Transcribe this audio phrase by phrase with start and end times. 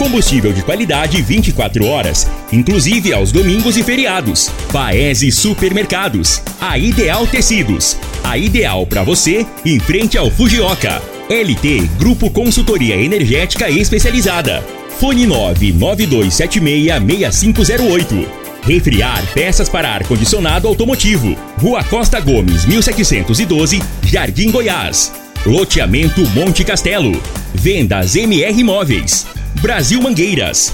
[0.00, 4.50] Combustível de qualidade 24 horas, inclusive aos domingos e feriados.
[4.72, 6.40] Paese Supermercados.
[6.58, 7.98] A Ideal Tecidos.
[8.24, 11.02] A ideal para você em frente ao Fujioka.
[11.28, 14.64] LT Grupo Consultoria Energética Especializada.
[14.98, 18.26] Fone 992766508.
[18.62, 21.36] Refriar peças para ar-condicionado automotivo.
[21.58, 25.12] Rua Costa Gomes, 1712, Jardim Goiás.
[25.44, 27.22] Loteamento Monte Castelo.
[27.52, 29.26] Vendas MR Imóveis.
[29.56, 30.72] Brasil Mangueiras.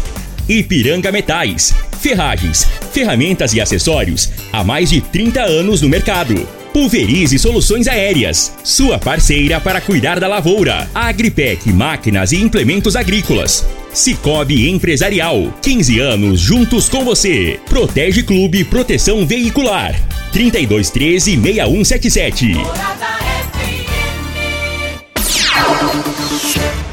[0.49, 1.75] Ipiranga Metais.
[2.01, 6.35] Ferragens, ferramentas e acessórios há mais de 30 anos no mercado.
[6.73, 10.89] Pulverize Soluções Aéreas, sua parceira para cuidar da lavoura.
[10.95, 13.67] Agripec Máquinas e Implementos Agrícolas.
[13.93, 17.59] Cicobi Empresarial, 15 anos juntos com você.
[17.67, 19.99] Protege Clube Proteção Veicular.
[20.33, 21.37] 3213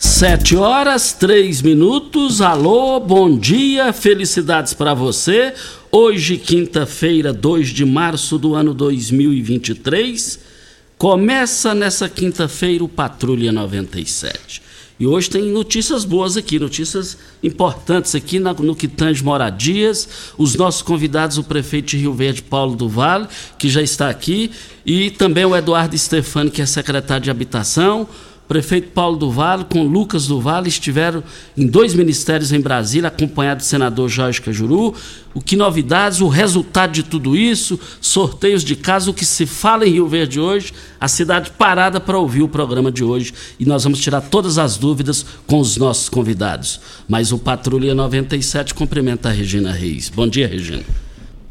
[0.00, 2.40] Sete horas, três minutos.
[2.40, 5.52] Alô, bom dia, felicidades para você.
[5.90, 10.38] Hoje, quinta-feira, 2 de março do ano 2023.
[10.96, 14.62] Começa nessa quinta-feira o Patrulha 97.
[15.00, 18.88] E hoje tem notícias boas aqui, notícias importantes aqui no que
[19.20, 20.08] moradias.
[20.38, 23.26] Os nossos convidados, o prefeito de Rio Verde, Paulo do Vale,
[23.58, 24.52] que já está aqui,
[24.86, 28.08] e também o Eduardo Stefani, que é secretário de Habitação
[28.48, 31.22] prefeito Paulo do Vale com Lucas do Vale estiveram
[31.56, 34.94] em dois ministérios em Brasília, acompanhado do senador Jorge Cajuru.
[35.34, 39.86] O que novidades, o resultado de tudo isso, sorteios de casa, o que se fala
[39.86, 43.84] em Rio Verde hoje, a cidade parada para ouvir o programa de hoje e nós
[43.84, 46.80] vamos tirar todas as dúvidas com os nossos convidados.
[47.06, 50.08] Mas o Patrulha 97 cumprimenta a Regina Reis.
[50.08, 50.82] Bom dia, Regina.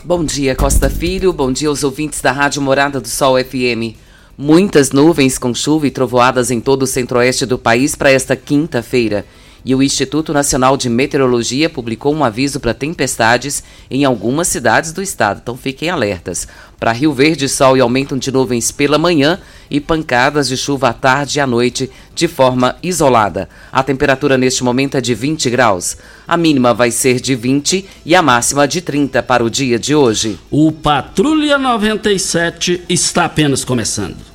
[0.04, 1.32] Bom dia, Costa Filho.
[1.32, 4.07] Bom dia aos ouvintes da Rádio Morada do Sol FM.
[4.40, 9.26] Muitas nuvens com chuva e trovoadas em todo o centro-oeste do país para esta quinta-feira.
[9.66, 15.02] E o Instituto Nacional de Meteorologia publicou um aviso para tempestades em algumas cidades do
[15.02, 15.40] estado.
[15.42, 16.48] Então fiquem alertas.
[16.80, 19.40] Para Rio Verde, sol e aumento de nuvens pela manhã
[19.72, 23.50] e pancadas de chuva à tarde e à noite de forma isolada.
[23.72, 25.98] A temperatura neste momento é de 20 graus.
[26.28, 29.96] A mínima vai ser de 20 e a máxima de 30 para o dia de
[29.96, 30.40] hoje.
[30.52, 34.27] O Patrulha 97 está apenas começando.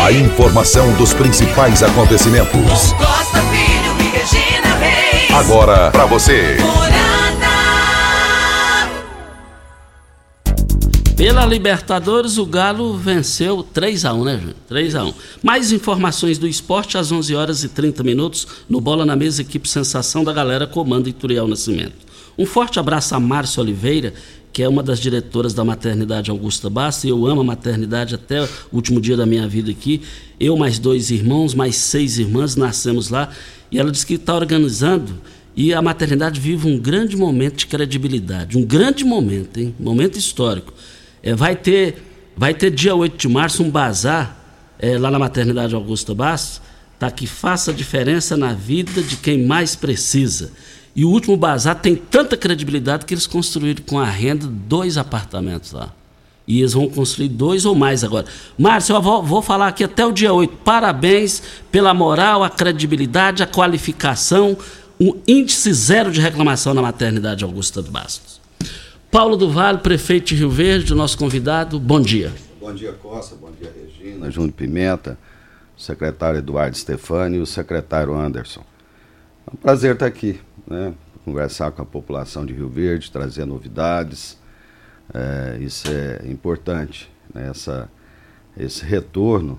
[0.00, 2.92] A informação dos principais acontecimentos.
[2.92, 5.30] Costa Filho e Regina Reis.
[5.34, 6.56] Agora para você.
[11.16, 14.56] Pela Libertadores, o Galo venceu 3 a 1 né, gente?
[14.68, 19.04] 3 a 1 Mais informações do esporte às 11 horas e 30 minutos no Bola
[19.04, 22.06] na Mesa, equipe Sensação da Galera, comando Ituriel Nascimento.
[22.38, 24.14] Um forte abraço a Márcia Oliveira,
[24.58, 27.06] que é uma das diretoras da maternidade Augusta Basta.
[27.06, 30.02] Eu amo a maternidade até o último dia da minha vida aqui.
[30.40, 33.30] Eu, mais dois irmãos, mais seis irmãs, nascemos lá.
[33.70, 35.14] E ela disse que está organizando
[35.54, 38.58] e a maternidade vive um grande momento de credibilidade.
[38.58, 39.72] Um grande momento, hein?
[39.78, 40.74] Momento histórico.
[41.22, 42.02] É, vai, ter,
[42.36, 44.44] vai ter dia 8 de março um bazar
[44.76, 46.60] é, lá na maternidade Augusta Bastos,
[46.98, 47.08] tá?
[47.12, 50.50] que faça diferença na vida de quem mais precisa.
[50.98, 55.70] E o último bazar tem tanta credibilidade que eles construíram com a renda dois apartamentos
[55.70, 55.94] lá.
[56.44, 58.26] E eles vão construir dois ou mais agora.
[58.58, 60.56] Márcio, eu vou, vou falar aqui até o dia 8.
[60.56, 61.40] Parabéns
[61.70, 64.58] pela moral, a credibilidade, a qualificação,
[64.98, 68.40] um índice zero de reclamação na maternidade Augusta Bastos.
[69.08, 72.32] Paulo do Vale, prefeito de Rio Verde, nosso convidado, bom dia.
[72.60, 73.36] Bom dia, Costa.
[73.36, 75.16] Bom dia, Regina, Júnior Pimenta,
[75.76, 78.64] secretário Eduardo Stefani e o secretário Anderson.
[79.46, 80.94] É um prazer estar aqui, né?
[81.24, 84.38] Conversar com a população de Rio Verde, trazer novidades.
[85.12, 87.48] É, isso é importante, né?
[87.50, 87.88] Essa,
[88.56, 89.58] esse retorno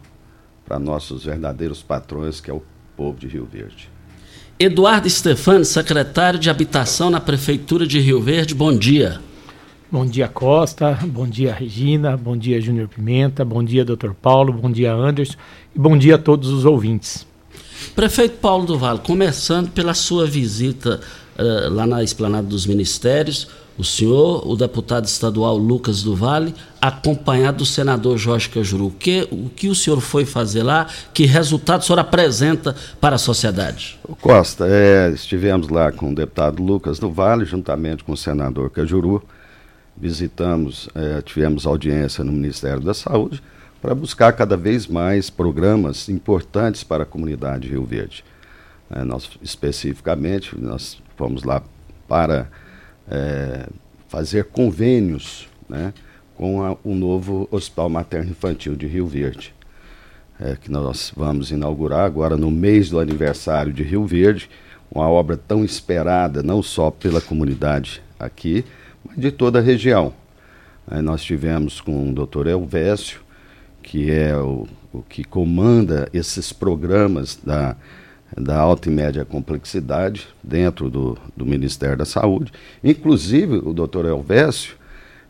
[0.66, 2.62] para nossos verdadeiros patrões, que é o
[2.96, 3.90] povo de Rio Verde.
[4.60, 9.20] Eduardo Stefani, secretário de Habitação na Prefeitura de Rio Verde, bom dia.
[9.92, 11.00] Bom dia, Costa.
[11.08, 12.16] Bom dia, Regina.
[12.16, 13.44] Bom dia, Júnior Pimenta.
[13.44, 14.12] Bom dia, Dr.
[14.22, 14.54] Paulo.
[14.54, 15.36] Bom dia, Anderson.
[15.76, 17.26] E bom dia a todos os ouvintes.
[17.96, 21.00] Prefeito Paulo do Vale, começando pela sua visita
[21.38, 23.48] uh, lá na Esplanada dos Ministérios,
[23.78, 28.88] o senhor, o deputado estadual Lucas do Vale, acompanhado do senador Jorge Cajuru.
[28.88, 30.88] O que, o que o senhor foi fazer lá?
[31.14, 33.98] Que resultado o senhor apresenta para a sociedade?
[34.20, 39.24] Costa, é, estivemos lá com o deputado Lucas do Vale, juntamente com o senador Cajuru.
[39.96, 43.42] Visitamos, é, tivemos audiência no Ministério da Saúde
[43.82, 48.24] para buscar cada vez mais programas importantes para a comunidade de Rio Verde.
[48.90, 51.62] É, nós, especificamente, nós fomos lá
[52.08, 52.50] para
[53.10, 53.68] é,
[54.08, 55.94] fazer convênios né,
[56.36, 59.54] com a, o novo Hospital Materno Infantil de Rio Verde,
[60.40, 64.50] é, que nós vamos inaugurar agora no mês do aniversário de Rio Verde,
[64.92, 68.66] uma obra tão esperada não só pela comunidade aqui,
[69.06, 70.14] mas de toda a região.
[70.90, 73.22] É, nós tivemos com o doutor Elvésio,
[73.82, 77.76] que é o, o que comanda esses programas da
[78.38, 82.52] da alta e média complexidade dentro do, do Ministério da Saúde.
[82.84, 84.76] Inclusive, o doutor Elvésio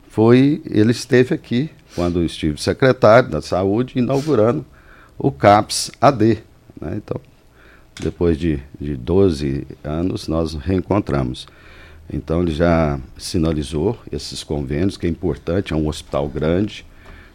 [0.09, 4.65] foi, ele esteve aqui quando estive secretário da Saúde, inaugurando
[5.17, 6.39] o CAPS AD.
[6.79, 6.95] Né?
[6.97, 7.19] Então,
[7.99, 11.47] depois de, de 12 anos, nós reencontramos.
[12.11, 16.85] Então, ele já sinalizou esses convênios, que é importante, é um hospital grande,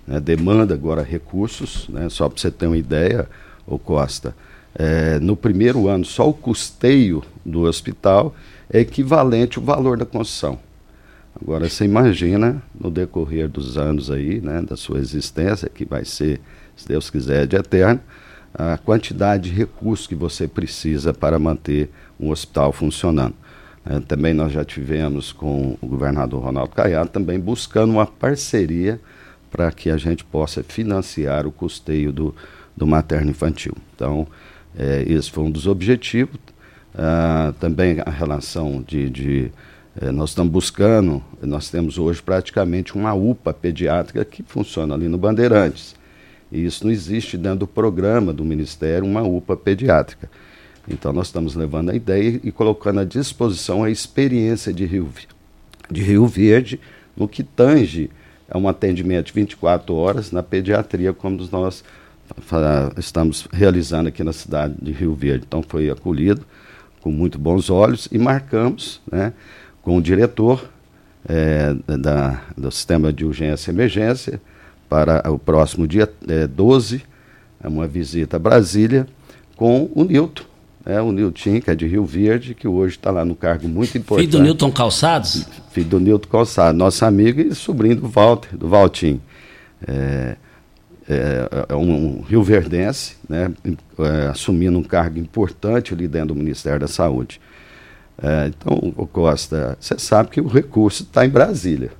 [0.06, 0.21] né?
[0.21, 2.09] demanda agora recursos, né?
[2.09, 3.29] só para você ter uma ideia,
[3.67, 4.35] o Costa
[4.75, 8.35] é, no primeiro ano, só o custeio do hospital
[8.69, 10.59] é equivalente ao valor da construção.
[11.41, 16.41] Agora, você imagina, no decorrer dos anos aí, né, da sua existência, que vai ser,
[16.77, 18.01] se Deus quiser, de eterno,
[18.53, 23.35] a quantidade de recursos que você precisa para manter um hospital funcionando.
[23.85, 29.01] É, também nós já tivemos com o governador Ronaldo Caiado também buscando uma parceria
[29.55, 32.35] para que a gente possa financiar o custeio do,
[32.77, 33.73] do materno infantil.
[33.95, 34.27] Então,
[34.77, 36.41] é, esse foi um dos objetivos.
[36.93, 39.09] Ah, também a relação de.
[39.09, 39.53] de
[40.01, 45.17] é, nós estamos buscando, nós temos hoje praticamente uma UPA pediátrica que funciona ali no
[45.17, 45.95] Bandeirantes.
[46.51, 50.29] E isso não existe dentro do programa do Ministério, uma UPA pediátrica.
[50.89, 55.09] Então nós estamos levando a ideia e colocando à disposição a experiência de Rio,
[55.89, 56.81] de Rio Verde
[57.17, 58.11] no que tange
[58.49, 61.85] a um atendimento de 24 horas na pediatria, como nós
[62.96, 65.44] estamos realizando aqui na cidade de Rio Verde.
[65.46, 66.44] Então foi acolhido
[67.01, 69.32] com muito bons olhos e marcamos né,
[69.82, 70.70] com o diretor
[71.29, 74.41] é, da, do sistema de urgência e emergência
[74.89, 77.03] para o próximo dia é, 12,
[77.63, 79.06] é uma visita a Brasília
[79.56, 80.44] com o Nilton.
[80.86, 83.96] É, o Nilton, que é de Rio Verde, que hoje está lá no cargo muito
[83.96, 84.26] importante.
[84.26, 85.46] Filho do Nilton Calçados?
[85.70, 89.19] Filho do Nilton Calçados, nosso amigo e sobrinho do Walter, do Valtim.
[89.86, 90.36] É,
[91.08, 93.50] é, é um, um rio-verdense, né,
[93.98, 97.41] é, assumindo um cargo importante ali dentro do Ministério da Saúde.
[98.22, 101.93] É, então, o Costa, você sabe que o recurso está em Brasília.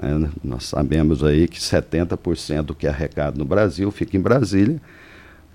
[0.00, 0.28] Né?
[0.42, 4.80] Nós sabemos aí que 70% do que é arrecado no Brasil fica em Brasília,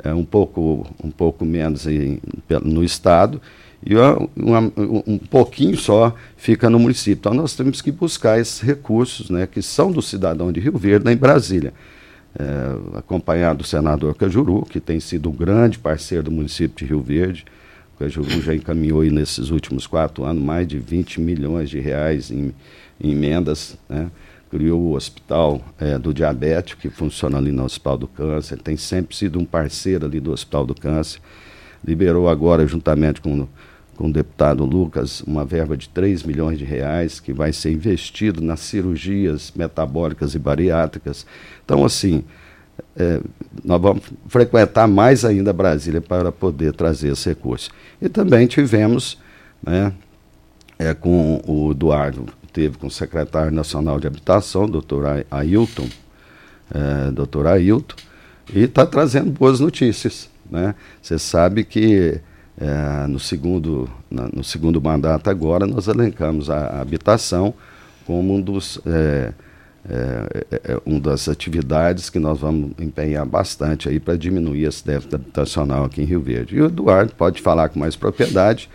[0.03, 2.19] é um pouco, um pouco menos em,
[2.63, 3.41] no Estado,
[3.85, 3.95] e
[4.35, 4.71] uma,
[5.05, 7.19] um pouquinho só fica no município.
[7.19, 11.11] Então, nós temos que buscar esses recursos né, que são do cidadão de Rio Verde,
[11.11, 11.73] em Brasília
[12.37, 17.01] é, acompanhado do senador Cajuru, que tem sido um grande parceiro do município de Rio
[17.01, 17.45] Verde.
[17.95, 22.53] O Cajuru já encaminhou nesses últimos quatro anos mais de 20 milhões de reais em,
[23.01, 23.75] em emendas.
[23.89, 24.09] Né?
[24.49, 28.57] Criou o Hospital é, do Diabético, que funciona ali no Hospital do Câncer.
[28.59, 31.19] Tem sempre sido um parceiro ali do Hospital do Câncer.
[31.85, 33.47] Liberou agora, juntamente com
[33.97, 38.41] com o deputado Lucas, uma verba de 3 milhões de reais que vai ser investido
[38.41, 41.25] nas cirurgias metabólicas e bariátricas.
[41.65, 42.23] Então, assim,
[42.95, 43.19] é,
[43.65, 47.71] nós vamos frequentar mais ainda Brasília para poder trazer esse recurso.
[47.99, 49.17] E também tivemos,
[49.65, 49.91] né,
[50.77, 55.87] é, com o Eduardo, teve com o secretário nacional de habitação, doutor Ailton,
[56.73, 57.95] é, doutor Ailton,
[58.51, 60.27] e está trazendo boas notícias.
[60.49, 60.73] Né?
[60.99, 62.19] Você sabe que
[62.59, 67.53] é, no, segundo, na, no segundo mandato agora, nós elencamos a, a habitação
[68.07, 69.33] como um dos, é,
[69.87, 74.83] é, é, é um das atividades que nós vamos empenhar bastante aí para diminuir esse
[74.83, 76.55] déficit habitacional aqui em Rio Verde.
[76.55, 78.67] E o Eduardo pode falar com mais propriedade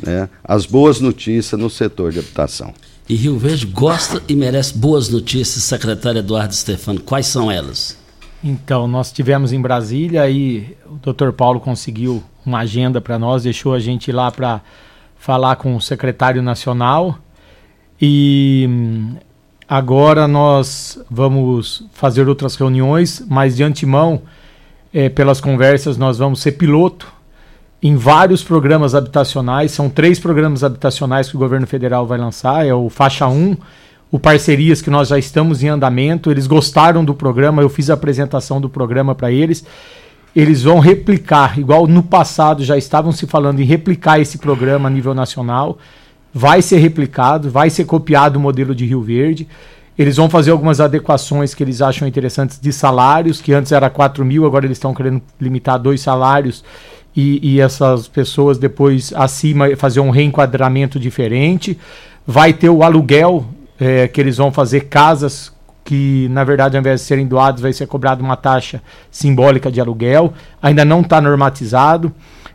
[0.00, 2.72] né, as boas notícias no setor de habitação.
[3.08, 7.00] E Rio Verde gosta e merece boas notícias, secretário Eduardo Stefano.
[7.00, 7.96] Quais são elas?
[8.42, 11.30] Então, nós tivemos em Brasília e o Dr.
[11.30, 14.60] Paulo conseguiu uma agenda para nós, deixou a gente ir lá para
[15.16, 17.18] falar com o secretário nacional
[18.00, 19.14] e hum,
[19.68, 24.22] agora nós vamos fazer outras reuniões, mas de antemão,
[24.92, 27.15] é, pelas conversas, nós vamos ser piloto
[27.82, 29.72] em vários programas habitacionais.
[29.72, 33.56] São três programas habitacionais que o governo federal vai lançar: é o Faixa 1,
[34.10, 36.30] o Parcerias, que nós já estamos em andamento.
[36.30, 39.64] Eles gostaram do programa, eu fiz a apresentação do programa para eles.
[40.34, 44.90] Eles vão replicar, igual no passado já estavam se falando em replicar esse programa a
[44.90, 45.78] nível nacional.
[46.32, 49.48] Vai ser replicado, vai ser copiado o modelo de Rio Verde.
[49.98, 54.22] Eles vão fazer algumas adequações que eles acham interessantes de salários, que antes era 4
[54.26, 56.62] mil, agora eles estão querendo limitar dois salários
[57.16, 61.78] e, e essas pessoas depois acima fazer um reenquadramento diferente.
[62.26, 63.46] Vai ter o aluguel,
[63.80, 67.72] é, que eles vão fazer casas que, na verdade, ao invés de serem doados, vai
[67.72, 70.34] ser cobrada uma taxa simbólica de aluguel.
[70.60, 72.12] Ainda não está normatizado.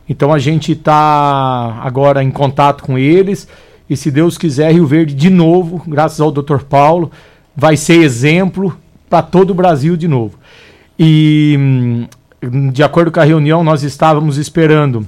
[0.08, 3.48] Então a gente está agora em contato com eles.
[3.88, 6.58] E se Deus quiser, Rio Verde, de novo, graças ao Dr.
[6.68, 7.10] Paulo,
[7.56, 8.76] vai ser exemplo
[9.08, 10.38] para todo o Brasil de novo.
[10.98, 12.06] E hum,
[12.72, 15.06] de acordo com a reunião, nós estávamos esperando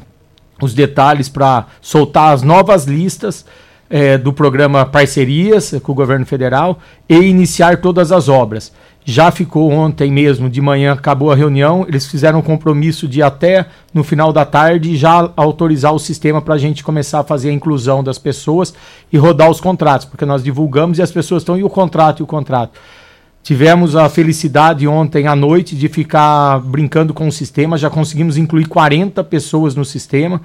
[0.62, 3.44] os detalhes para soltar as novas listas
[3.90, 8.72] é, do programa Parcerias com o governo federal e iniciar todas as obras.
[9.04, 11.84] Já ficou ontem mesmo, de manhã, acabou a reunião.
[11.86, 16.54] Eles fizeram um compromisso de até no final da tarde já autorizar o sistema para
[16.54, 18.72] a gente começar a fazer a inclusão das pessoas
[19.12, 22.22] e rodar os contratos, porque nós divulgamos e as pessoas estão, e o contrato, e
[22.22, 22.80] o contrato.
[23.44, 28.64] Tivemos a felicidade ontem à noite de ficar brincando com o sistema, já conseguimos incluir
[28.64, 30.40] 40 pessoas no sistema.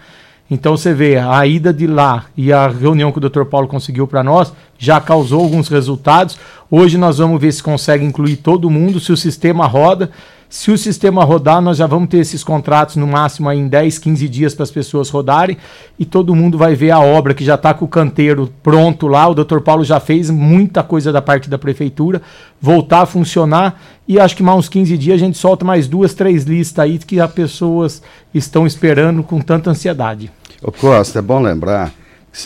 [0.52, 3.46] Então você vê, a ida de lá e a reunião que o Dr.
[3.46, 6.38] Paulo conseguiu para nós já causou alguns resultados.
[6.70, 10.12] Hoje nós vamos ver se consegue incluir todo mundo, se o sistema roda.
[10.50, 14.28] Se o sistema rodar, nós já vamos ter esses contratos no máximo em 10, 15
[14.28, 15.56] dias para as pessoas rodarem
[15.98, 19.28] e todo mundo vai ver a obra que já está com o canteiro pronto lá.
[19.28, 19.60] O Dr.
[19.60, 22.20] Paulo já fez muita coisa da parte da prefeitura,
[22.60, 26.16] voltar a funcionar e acho que mais uns 15 dias a gente solta mais duas,
[26.16, 28.02] três listas aí que as pessoas
[28.34, 30.32] estão esperando com tanta ansiedade.
[30.64, 31.94] Ô Costa, é bom lembrar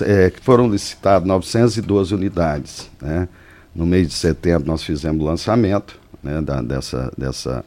[0.02, 2.90] é, que foram licitadas 912 unidades.
[3.02, 3.30] Né?
[3.74, 7.64] No mês de setembro nós fizemos o lançamento né, da, dessa, dessa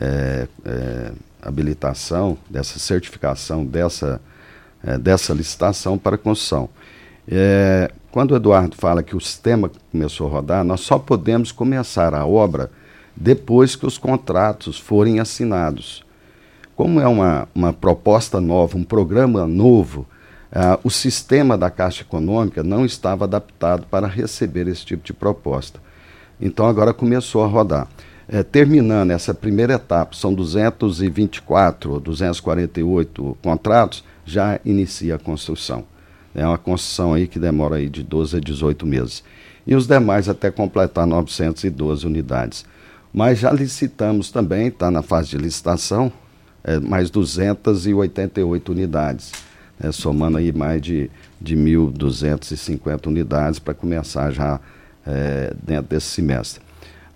[0.00, 4.20] é, é, habilitação, dessa certificação, dessa,
[4.82, 6.68] é, dessa licitação para construção.
[7.28, 12.14] É, quando o Eduardo fala que o sistema começou a rodar, nós só podemos começar
[12.14, 12.70] a obra
[13.16, 16.04] depois que os contratos forem assinados.
[16.76, 20.06] Como é uma, uma proposta nova, um programa novo,
[20.54, 25.80] Uh, o sistema da Caixa Econômica não estava adaptado para receber esse tipo de proposta.
[26.40, 27.88] Então agora começou a rodar.
[28.28, 35.84] É, terminando essa primeira etapa, são 224 ou 248 contratos, já inicia a construção.
[36.34, 39.22] É uma construção aí que demora aí de 12 a 18 meses.
[39.66, 42.64] E os demais até completar 912 unidades.
[43.12, 46.12] Mas já licitamos também, está na fase de licitação,
[46.64, 49.32] é, mais 288 unidades,
[49.78, 54.58] né, somando aí mais de, de 1.250 unidades para começar já
[55.06, 56.62] é, dentro desse semestre.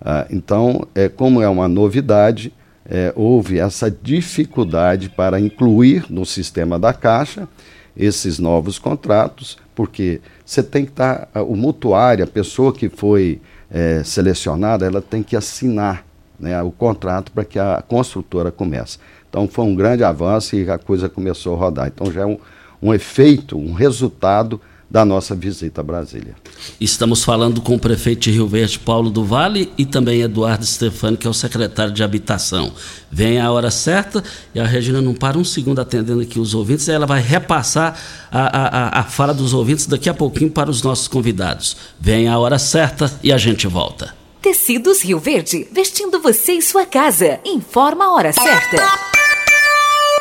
[0.01, 2.53] Ah, então, é, como é uma novidade,
[2.85, 7.47] é, houve essa dificuldade para incluir no sistema da Caixa
[7.95, 13.41] esses novos contratos, porque você tem que estar, tá, o mutuário, a pessoa que foi
[13.69, 16.05] é, selecionada, ela tem que assinar
[16.39, 18.97] né, o contrato para que a construtora comece.
[19.29, 21.87] Então foi um grande avanço e a coisa começou a rodar.
[21.87, 22.37] Então já é um,
[22.81, 26.35] um efeito, um resultado da nossa visita a Brasília.
[26.81, 31.15] Estamos falando com o prefeito de Rio Verde, Paulo do Vale, e também Eduardo Stefani,
[31.15, 32.73] que é o secretário de Habitação.
[33.11, 36.87] Vem a hora certa e a Regina não para um segundo atendendo aqui os ouvintes,
[36.87, 37.99] e ela vai repassar
[38.31, 41.77] a, a, a fala dos ouvintes daqui a pouquinho para os nossos convidados.
[41.99, 44.15] Vem a hora certa e a gente volta.
[44.41, 47.39] Tecidos Rio Verde, vestindo você e sua casa.
[47.45, 49.09] Informa a hora certa.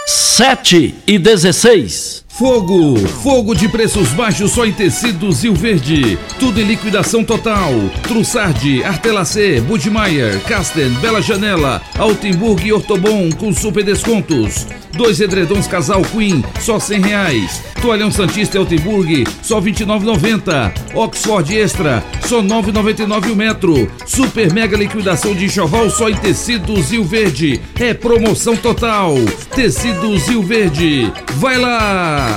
[0.06, 2.27] 7 e 16.
[2.38, 6.16] Fogo, fogo de preços baixos só em tecidos Rio Verde.
[6.38, 7.72] Tudo em liquidação total.
[8.04, 14.68] Trussardi, Artelacê, Budmeier, Casten, Bela Janela, Altenburg e Ortobon com super descontos.
[14.94, 17.60] Dois edredons casal Queen, só cem reais.
[17.82, 19.86] Toalhão Santista e Altenburg, só vinte e
[20.94, 23.90] Oxford Extra, só nove noventa o metro.
[24.06, 27.60] Super mega liquidação de enxoval só em tecidos Rio Verde.
[27.80, 29.14] É promoção total.
[29.56, 31.12] Tecidos Rio Verde.
[31.34, 32.27] Vai lá!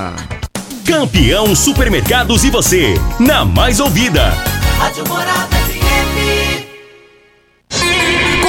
[0.86, 4.34] Campeão Supermercados e você, na mais ouvida.
[4.78, 5.61] Rádio Morada.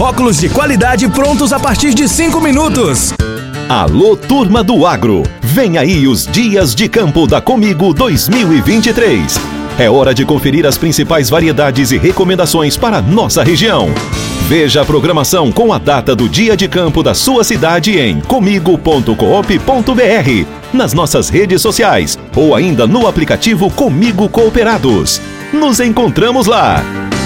[0.00, 3.14] óculos de qualidade prontos a partir de 5 minutos.
[3.68, 5.22] Alô, turma do agro!
[5.40, 9.40] Vem aí os Dias de Campo da Comigo 2023.
[9.78, 13.88] É hora de conferir as principais variedades e recomendações para nossa região.
[14.48, 19.16] Veja a programação com a data do dia de campo da sua cidade em comigo.coop.br,
[20.72, 25.20] nas nossas redes sociais ou ainda no aplicativo Comigo Cooperados.
[25.52, 27.05] Nos encontramos lá!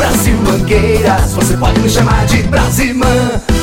[0.00, 3.06] Brasil Mangueiras, você pode nos chamar de Brasimã.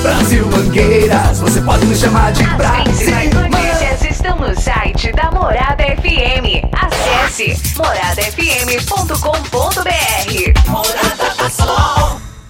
[0.03, 3.49] Brasil Mangueiras, você pode nos chamar de Brasimã.
[3.49, 6.63] Notícias estão no site da Morada FM.
[6.71, 10.69] Acesse moradafm.com.br.
[10.69, 12.26] Morada do Sol.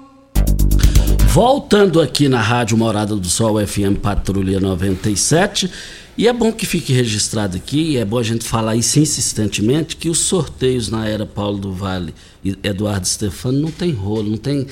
[1.28, 5.70] Voltando aqui na Rádio Morada do Sol FM Patrulha 97.
[6.18, 10.08] E é bom que fique registrado aqui, é bom a gente falar isso insistentemente, que
[10.08, 12.12] os sorteios na era Paulo do Vale
[12.44, 14.66] e Eduardo Stefano não tem rolo, não tem.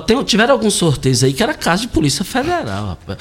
[0.00, 3.18] Tem, tiveram alguns sorteios aí que era casa de Polícia Federal, rapaz.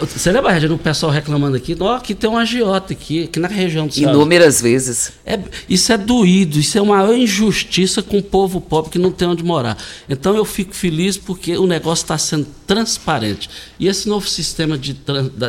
[0.00, 1.76] Você lembra, Regina, o pessoal reclamando aqui?
[1.78, 4.12] Ó, aqui tem um agiota aqui, aqui na região do Ceará.
[4.12, 5.12] Inúmeras vezes.
[5.24, 9.28] É, isso é doído, isso é uma injustiça com o povo pobre que não tem
[9.28, 9.76] onde morar.
[10.08, 13.48] Então eu fico feliz porque o negócio está sendo transparente.
[13.78, 14.94] E esse novo sistema de,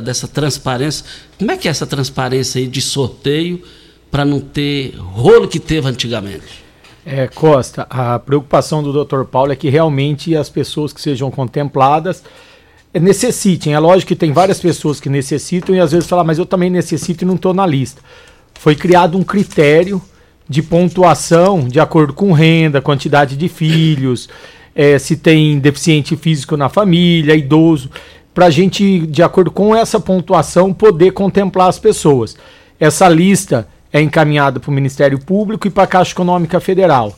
[0.04, 1.06] dessa transparência,
[1.38, 3.64] como é que é essa transparência aí de sorteio
[4.12, 6.62] para não ter rolo que teve antigamente?
[7.06, 9.24] É, Costa, a preocupação do Dr.
[9.24, 12.24] Paulo é que realmente as pessoas que sejam contempladas
[12.94, 13.74] necessitem.
[13.74, 16.70] É lógico que tem várias pessoas que necessitam e às vezes falam, mas eu também
[16.70, 18.02] necessito e não estou na lista.
[18.54, 20.02] Foi criado um critério
[20.48, 24.30] de pontuação de acordo com renda, quantidade de filhos,
[24.76, 27.90] eh, se tem deficiente físico na família, idoso,
[28.34, 32.38] para a gente, de acordo com essa pontuação, poder contemplar as pessoas.
[32.80, 37.16] Essa lista é encaminhada para o Ministério Público e para a Caixa Econômica Federal.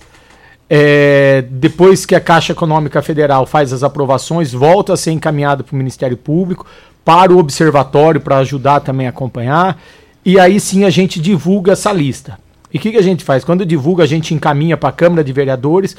[0.70, 5.74] É, depois que a Caixa Econômica Federal faz as aprovações, volta a ser encaminhado para
[5.74, 6.66] o Ministério Público,
[7.06, 9.80] para o Observatório, para ajudar também a acompanhar,
[10.26, 12.40] e aí sim a gente divulga essa lista.
[12.74, 13.44] E o que, que a gente faz?
[13.44, 15.96] Quando divulga, a gente encaminha para a Câmara de Vereadores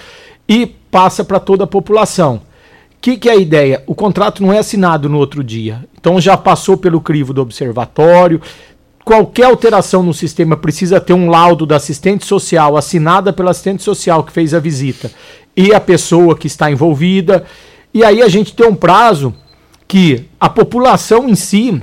[0.49, 2.37] e passa para toda a população.
[2.37, 2.41] O
[3.01, 3.83] que, que é a ideia?
[3.87, 5.85] O contrato não é assinado no outro dia.
[6.01, 8.41] Então já passou pelo crivo do observatório.
[9.05, 14.25] Qualquer alteração no sistema precisa ter um laudo da assistente social, assinada pela assistente social
[14.25, 15.11] que fez a visita,
[15.55, 17.45] e a pessoa que está envolvida.
[17.93, 19.35] E aí a gente tem um prazo
[19.87, 21.83] que a população em si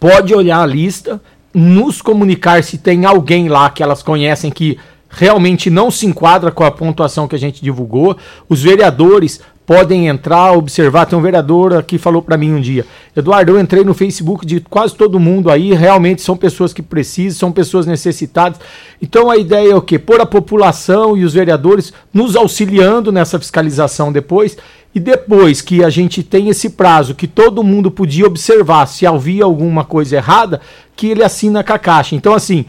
[0.00, 1.22] pode olhar a lista,
[1.54, 4.76] nos comunicar se tem alguém lá que elas conhecem que
[5.08, 8.16] realmente não se enquadra com a pontuação que a gente divulgou.
[8.48, 11.06] Os vereadores podem entrar, observar.
[11.06, 14.58] Tem um vereador que falou para mim um dia: Eduardo, eu entrei no Facebook de
[14.58, 18.58] quase todo mundo aí, realmente são pessoas que precisam, são pessoas necessitadas.
[19.00, 19.96] Então a ideia é o quê?
[19.96, 24.58] Pôr a população e os vereadores nos auxiliando nessa fiscalização depois.
[24.92, 29.44] E depois que a gente tem esse prazo que todo mundo podia observar se havia
[29.44, 30.60] alguma coisa errada,
[30.96, 32.16] que ele assina com a Caixa.
[32.16, 32.64] Então, assim,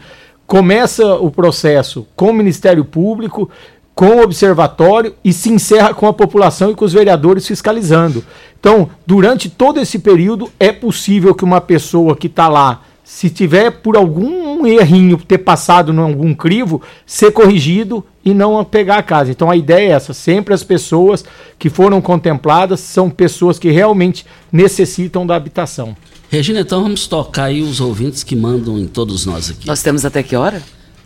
[0.46, 3.50] começa o processo com o Ministério Público,
[3.94, 8.24] com o observatório e se encerra com a população e com os vereadores fiscalizando.
[8.58, 13.70] Então, durante todo esse período, é possível que uma pessoa que está lá, se tiver
[13.70, 19.30] por algum errinho ter passado em algum crivo, ser corrigido e não pegar a casa.
[19.30, 21.24] Então, a ideia é essa: sempre as pessoas
[21.58, 25.96] que foram contempladas são pessoas que realmente necessitam da habitação.
[26.30, 29.66] Regina, então vamos tocar aí os ouvintes que mandam em todos nós aqui.
[29.66, 30.62] Nós temos até que hora?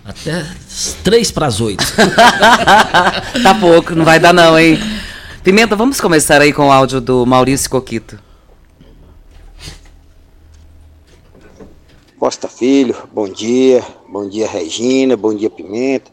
[0.07, 0.47] Até
[1.03, 1.85] três para as oito.
[3.43, 4.79] tá pouco, não vai dar não, hein?
[5.43, 8.17] Pimenta, vamos começar aí com o áudio do Maurício Coquito.
[12.17, 13.85] Costa Filho, bom dia.
[14.09, 15.17] Bom dia, Regina.
[15.17, 16.09] Bom dia, Pimenta.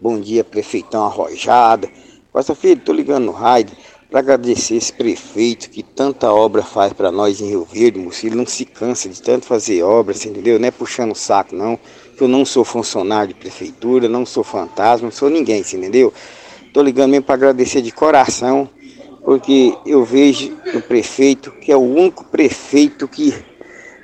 [0.00, 1.88] Bom dia, prefeitão arrojada.
[2.32, 3.76] Costa Filho, tô ligando no rádio
[4.10, 8.26] para agradecer esse prefeito que tanta obra faz para nós em Rio Verde, moço.
[8.26, 10.58] Ele não se cansa de tanto fazer obras, entendeu?
[10.58, 11.78] Não é puxando o saco, não
[12.22, 16.12] eu não sou funcionário de prefeitura, não sou fantasma, não sou ninguém, entendeu?
[16.66, 18.68] Estou ligando mesmo para agradecer de coração,
[19.24, 23.34] porque eu vejo o prefeito, que é o único prefeito que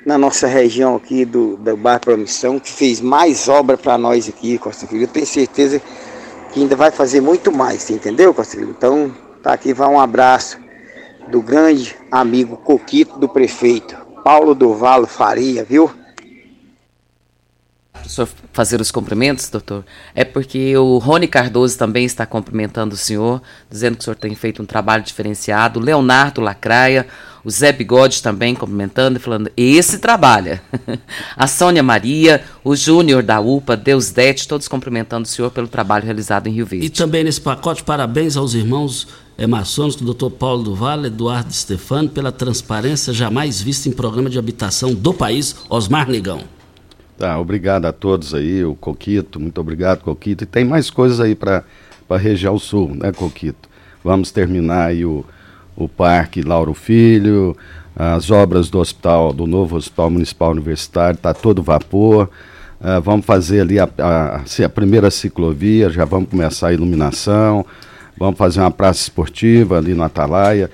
[0.05, 4.57] na nossa região aqui do, do Bar Promissão, que fez mais obra para nós aqui,
[4.57, 5.03] Costa Filho.
[5.03, 5.81] Eu tenho certeza
[6.51, 8.75] que ainda vai fazer muito mais, entendeu, Costa Filho?
[8.77, 10.57] Então, tá aqui, vai um abraço
[11.29, 15.89] do grande amigo Coquito do prefeito, Paulo Duvalo Faria, viu?
[18.05, 22.97] O senhor fazer os cumprimentos, doutor, é porque o Rony Cardoso também está cumprimentando o
[22.97, 25.79] senhor, dizendo que o senhor tem feito um trabalho diferenciado.
[25.79, 27.07] O Leonardo Lacraia,
[27.43, 30.61] o Zé Bigode também cumprimentando e falando: esse trabalha.
[31.35, 36.05] a Sônia Maria, o Júnior da UPA, Deus Dete, todos cumprimentando o senhor pelo trabalho
[36.05, 36.87] realizado em Rio Verde.
[36.87, 40.35] E também nesse pacote, parabéns aos irmãos é maçônicos do Dr.
[40.35, 45.55] Paulo do Vale, Eduardo Stefano, pela transparência jamais vista em programa de habitação do país,
[45.69, 46.43] Osmar Negão.
[47.17, 50.43] Tá, obrigado a todos aí, o Coquito, muito obrigado, Coquito.
[50.43, 51.63] E tem mais coisas aí para
[52.09, 53.69] a região sul, né, Coquito?
[54.03, 55.23] Vamos terminar aí o,
[55.75, 57.55] o Parque Lauro Filho,
[57.95, 62.29] as obras do hospital, do novo Hospital Municipal Universitário, está todo vapor.
[62.81, 67.65] Uh, vamos fazer ali a, a, a, primeira ciclovia, já vamos começar a iluminação,
[68.17, 70.69] vamos fazer uma praça esportiva ali no Atalaia.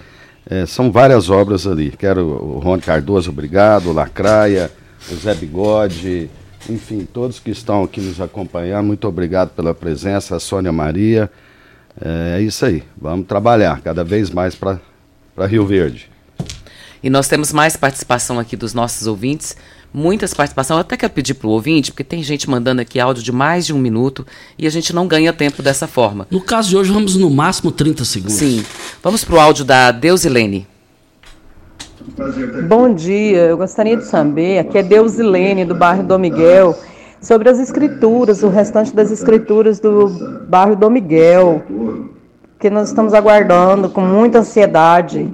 [0.50, 1.92] É, são várias obras ali.
[1.92, 4.79] Quero o Rony Cardoso, obrigado, Lacraia, o
[5.16, 6.30] Zé Bigode,
[6.70, 11.30] enfim, todos que estão aqui nos acompanhando, muito obrigado pela presença, a Sônia Maria.
[12.00, 14.80] É, é isso aí, vamos trabalhar cada vez mais para
[15.48, 16.10] Rio Verde.
[17.02, 19.56] E nós temos mais participação aqui dos nossos ouvintes,
[19.94, 20.78] muitas participações.
[20.78, 23.66] Eu até quero pedir para o ouvinte, porque tem gente mandando aqui áudio de mais
[23.66, 26.28] de um minuto e a gente não ganha tempo dessa forma.
[26.30, 28.36] No caso de hoje, vamos no máximo 30 segundos.
[28.36, 28.66] Sim.
[29.02, 30.68] Vamos para o áudio da Deusilene.
[32.68, 36.78] Bom dia, eu gostaria de saber, aqui é Deusilene, do bairro Dom Miguel,
[37.22, 40.08] sobre as escrituras, o restante das escrituras do
[40.48, 41.62] bairro Dom Miguel,
[42.58, 45.30] que nós estamos aguardando com muita ansiedade.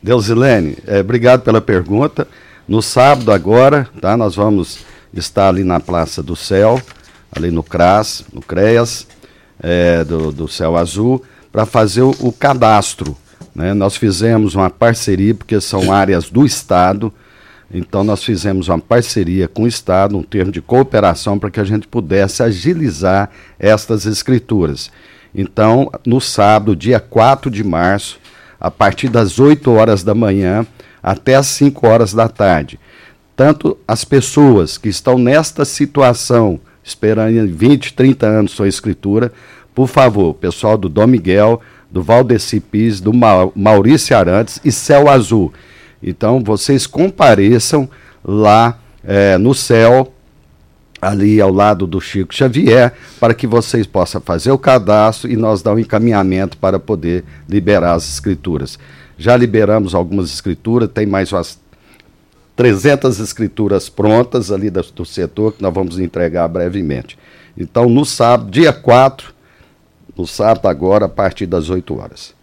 [0.00, 2.28] Deusilene, é, obrigado pela pergunta.
[2.68, 6.80] No sábado agora, tá, nós vamos estar ali na Praça do Céu,
[7.34, 9.08] ali no CRAS, no CREAS,
[9.60, 13.16] é, do, do Céu Azul, para fazer o, o cadastro
[13.54, 13.74] né?
[13.74, 17.12] Nós fizemos uma parceria, porque são áreas do Estado,
[17.72, 21.64] então nós fizemos uma parceria com o Estado, um termo de cooperação para que a
[21.64, 24.90] gente pudesse agilizar estas escrituras.
[25.34, 28.18] Então, no sábado, dia 4 de março,
[28.60, 30.66] a partir das 8 horas da manhã
[31.02, 32.78] até as 5 horas da tarde,
[33.36, 39.32] tanto as pessoas que estão nesta situação, esperando 20, 30 anos sua escritura,
[39.74, 43.12] por favor, pessoal do Dom Miguel, do Valdeci Pis, do
[43.54, 45.52] Maurício Arantes e Céu Azul.
[46.02, 47.88] Então vocês compareçam
[48.24, 50.12] lá é, no céu,
[51.00, 55.62] ali ao lado do Chico Xavier, para que vocês possam fazer o cadastro e nós
[55.62, 58.78] dar um encaminhamento para poder liberar as escrituras.
[59.16, 61.58] Já liberamos algumas escrituras, tem mais umas
[62.56, 67.18] 300 escrituras prontas ali do, do setor que nós vamos entregar brevemente.
[67.56, 69.32] Então, no sábado, dia 4,
[70.20, 72.34] no sábado agora, a partir das 8 horas.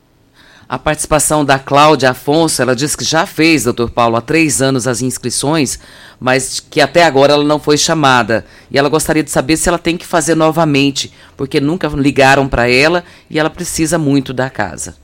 [0.68, 4.86] A participação da Cláudia Afonso, ela diz que já fez, doutor Paulo, há três anos
[4.86, 5.80] as inscrições,
[6.20, 8.44] mas que até agora ela não foi chamada.
[8.70, 12.70] E ela gostaria de saber se ela tem que fazer novamente, porque nunca ligaram para
[12.70, 14.96] ela e ela precisa muito da casa.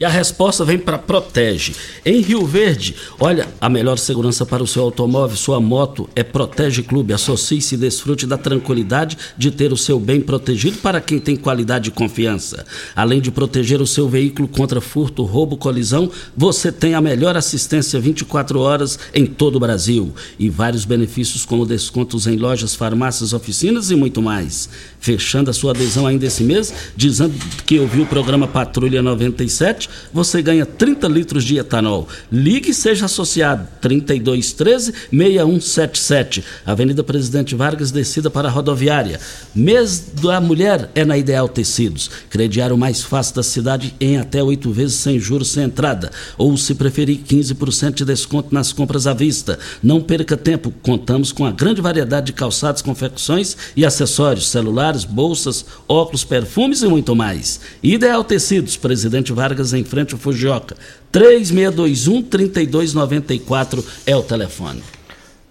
[0.00, 1.74] E a resposta vem para Protege.
[2.04, 6.82] Em Rio Verde, olha, a melhor segurança para o seu automóvel, sua moto é Protege
[6.82, 7.12] Clube.
[7.12, 11.88] Associe-se e desfrute da tranquilidade de ter o seu bem protegido para quem tem qualidade
[11.88, 12.64] e confiança.
[12.96, 18.00] Além de proteger o seu veículo contra furto, roubo, colisão, você tem a melhor assistência
[18.00, 23.90] 24 horas em todo o Brasil e vários benefícios como descontos em lojas, farmácias, oficinas
[23.90, 24.68] e muito mais.
[25.02, 27.34] Fechando a sua adesão ainda esse mês, dizendo
[27.66, 32.06] que ouviu o programa Patrulha 97, você ganha 30 litros de etanol.
[32.30, 33.66] Ligue e seja associado.
[33.82, 36.44] 3213-6177.
[36.64, 39.18] Avenida Presidente Vargas, descida para a rodoviária.
[39.52, 42.08] Mês da mulher é na Ideal Tecidos.
[42.30, 46.12] Crediário mais fácil da cidade em até oito vezes sem juros, sem entrada.
[46.38, 49.58] Ou, se preferir, 15% de desconto nas compras à vista.
[49.82, 50.72] Não perca tempo.
[50.80, 56.86] Contamos com a grande variedade de calçados, confecções e acessórios, celulares, bolsas, óculos, perfumes e
[56.86, 57.60] muito mais.
[57.82, 60.76] Ideal Tecidos, Presidente Vargas em frente ao Fujioka.
[61.12, 64.82] 3621-3294 é o telefone.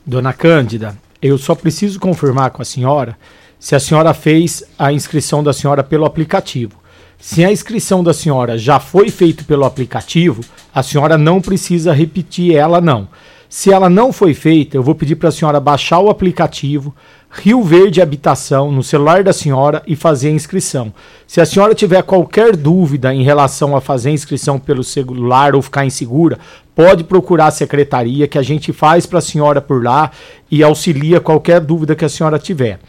[0.06, 3.18] Dona Cândida, eu só preciso confirmar com a senhora
[3.60, 6.82] se a senhora fez a inscrição da senhora pelo aplicativo.
[7.20, 12.56] Se a inscrição da senhora já foi feita pelo aplicativo, a senhora não precisa repetir
[12.56, 13.08] ela não.
[13.48, 16.96] Se ela não foi feita, eu vou pedir para a senhora baixar o aplicativo,
[17.34, 20.94] Rio Verde Habitação no celular da senhora e fazer a inscrição.
[21.26, 25.62] Se a senhora tiver qualquer dúvida em relação a fazer a inscrição pelo celular ou
[25.62, 26.38] ficar insegura,
[26.76, 30.12] pode procurar a secretaria que a gente faz para a senhora por lá
[30.52, 32.80] e auxilia qualquer dúvida que a senhora tiver.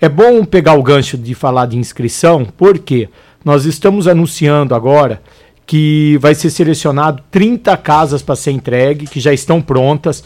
[0.00, 3.08] É bom pegar o gancho de falar de inscrição, porque
[3.44, 5.20] nós estamos anunciando agora
[5.66, 10.22] que vai ser selecionado 30 casas para ser entregue, que já estão prontas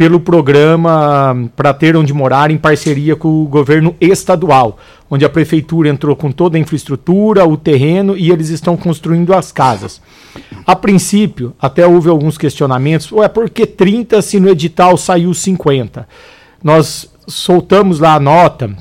[0.00, 4.78] pelo programa para ter onde morar em parceria com o governo estadual,
[5.10, 9.52] onde a prefeitura entrou com toda a infraestrutura, o terreno e eles estão construindo as
[9.52, 10.00] casas.
[10.66, 16.08] A princípio, até houve alguns questionamentos, ué, por que 30 se no edital saiu 50?
[16.64, 18.74] Nós soltamos lá a nota,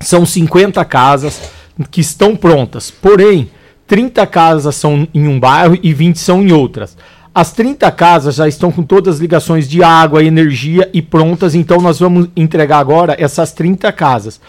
[0.00, 1.42] são 50 casas
[1.90, 3.50] que estão prontas, porém,
[3.86, 6.96] 30 casas são em um bairro e 20 são em outras.
[7.34, 11.80] As 30 casas já estão com todas as ligações de água, energia e prontas, então
[11.80, 14.40] nós vamos entregar agora essas 30 casas.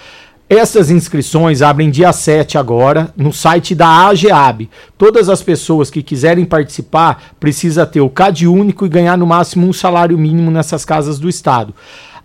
[0.48, 4.69] Essas inscrições abrem dia 7 agora no site da AGEAB.
[5.00, 9.67] Todas as pessoas que quiserem participar precisa ter o CAD único e ganhar no máximo
[9.67, 11.74] um salário mínimo nessas casas do estado.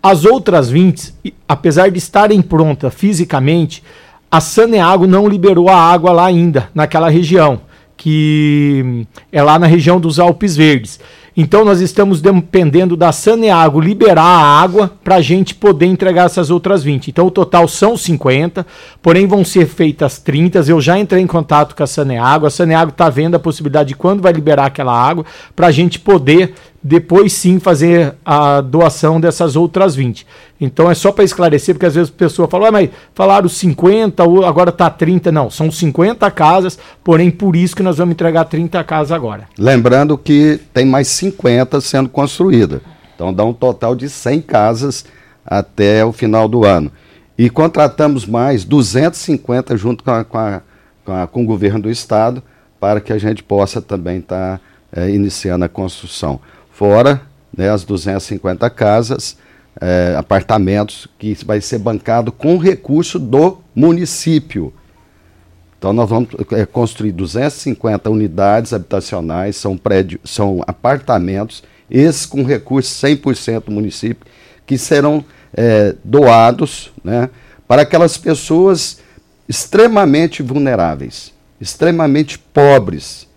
[0.02, 3.82] As outras 20, apesar de estarem prontas fisicamente,
[4.30, 7.62] a Saneago não liberou a água lá ainda, naquela região
[8.00, 10.98] que é lá na região dos Alpes Verdes.
[11.36, 16.48] Então nós estamos dependendo da Saneago liberar a água para a gente poder entregar essas
[16.48, 17.08] outras 20.
[17.08, 18.66] Então o total são 50,
[19.02, 20.64] porém vão ser feitas 30.
[20.66, 22.46] Eu já entrei em contato com a Saneago.
[22.46, 25.98] A Saneago está vendo a possibilidade de quando vai liberar aquela água para a gente
[25.98, 30.26] poder depois sim fazer a doação dessas outras 20.
[30.60, 34.22] Então é só para esclarecer, porque às vezes a pessoa fala, ah, mas falaram 50,
[34.22, 35.30] agora está 30.
[35.30, 39.46] Não, são 50 casas, porém por isso que nós vamos entregar 30 casas agora.
[39.58, 42.80] Lembrando que tem mais 50 sendo construídas.
[43.14, 45.04] Então dá um total de 100 casas
[45.44, 46.90] até o final do ano.
[47.36, 50.62] E contratamos mais 250 junto com, a, com, a,
[51.04, 52.42] com, a, com o governo do estado
[52.78, 56.40] para que a gente possa também estar tá, é, iniciando a construção
[56.80, 57.20] fora
[57.54, 59.36] né, as 250 casas,
[59.78, 64.72] é, apartamentos, que vai ser bancado com recurso do município.
[65.78, 73.06] Então nós vamos é, construir 250 unidades habitacionais, são prédios, são apartamentos, esses com recurso
[73.06, 74.26] 100% do município,
[74.66, 77.28] que serão é, doados né,
[77.68, 79.00] para aquelas pessoas
[79.46, 83.28] extremamente vulneráveis, extremamente pobres,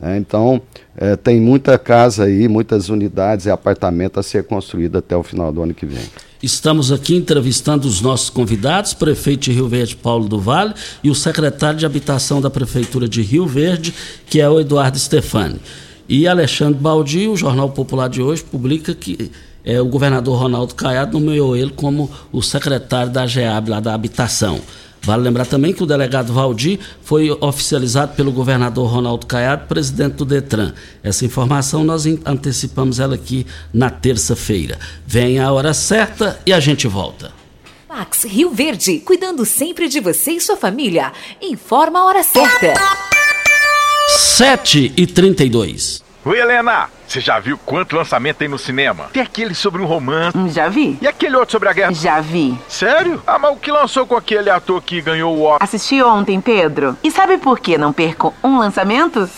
[0.00, 0.16] né?
[0.18, 0.60] Então,
[0.96, 5.52] é, tem muita casa aí, muitas unidades e apartamentos a ser construídos até o final
[5.52, 6.04] do ano que vem.
[6.42, 11.14] Estamos aqui entrevistando os nossos convidados, prefeito de Rio Verde, Paulo do Vale, e o
[11.14, 13.94] secretário de Habitação da Prefeitura de Rio Verde,
[14.26, 15.58] que é o Eduardo Stefani.
[16.06, 19.30] E Alexandre Baldi, o Jornal Popular de hoje, publica que
[19.64, 24.60] é, o governador Ronaldo Caiado nomeou ele como o secretário da GEAB, lá da Habitação.
[25.04, 30.24] Vale lembrar também que o delegado Valdir foi oficializado pelo governador Ronaldo Caiado, presidente do
[30.24, 30.72] Detran.
[31.02, 34.78] Essa informação nós antecipamos ela aqui na terça-feira.
[35.06, 37.32] Vem a hora certa e a gente volta.
[37.86, 41.12] Max Rio Verde, cuidando sempre de você e sua família.
[41.40, 42.72] Informa a hora certa.
[44.08, 46.03] 7 e 32.
[46.26, 46.88] Oi, Helena!
[47.06, 49.10] Você já viu quanto lançamento tem no cinema?
[49.12, 50.34] Tem aquele sobre um romance.
[50.48, 50.96] Já vi.
[51.02, 51.92] E aquele outro sobre a guerra?
[51.92, 52.58] Já vi.
[52.66, 53.22] Sério?
[53.26, 55.62] Ah, mas o que lançou com aquele ator que ganhou o Oscar?
[55.62, 56.96] Assisti ontem, Pedro.
[57.04, 59.28] E sabe por que não perco um lançamento?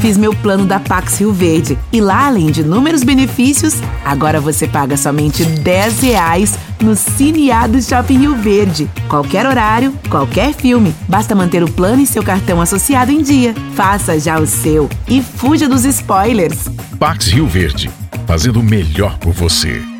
[0.00, 1.78] Fiz meu plano da Pax Rio Verde.
[1.92, 8.18] E lá, além de inúmeros benefícios, agora você paga somente 10 reais no Cineado Shopping
[8.18, 8.90] Rio Verde.
[9.08, 10.94] Qualquer horário, qualquer filme.
[11.06, 13.54] Basta manter o plano e seu cartão associado em dia.
[13.74, 16.70] Faça já o seu e fuja dos spoilers.
[16.98, 17.90] Pax Rio Verde,
[18.26, 19.99] fazendo o melhor por você.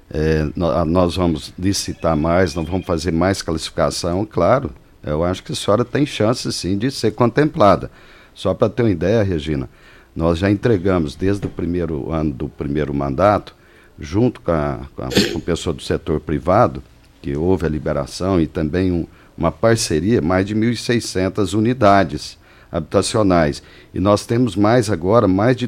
[0.09, 4.71] É, nós vamos licitar mais, nós vamos fazer mais classificação, claro.
[5.03, 7.91] eu acho que a senhora tem chance sim de ser contemplada.
[8.33, 9.69] Só para ter uma ideia, Regina,
[10.15, 13.55] nós já entregamos desde o primeiro ano do primeiro mandato,
[13.99, 16.81] junto com, a, com, a, com o pessoal do setor privado,
[17.21, 19.05] que houve a liberação e também um,
[19.37, 22.37] uma parceria, mais de 1.600 unidades
[22.71, 23.61] habitacionais.
[23.93, 25.67] E nós temos mais agora, mais de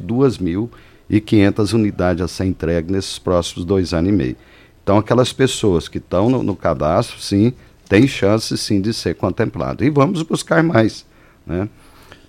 [1.10, 4.36] 2.500 unidades a ser entregue nesses próximos dois anos e meio.
[4.84, 7.54] Então, aquelas pessoas que estão no, no cadastro, sim,
[7.88, 9.84] têm chance, sim, de ser contemplado.
[9.84, 11.06] E vamos buscar mais,
[11.46, 11.68] né?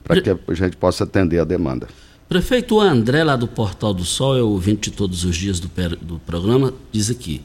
[0.02, 1.88] Para que a gente possa atender a demanda.
[2.28, 5.68] Prefeito André, lá do Portal do Sol, é ouvinte todos os dias do,
[6.00, 7.42] do programa, diz aqui.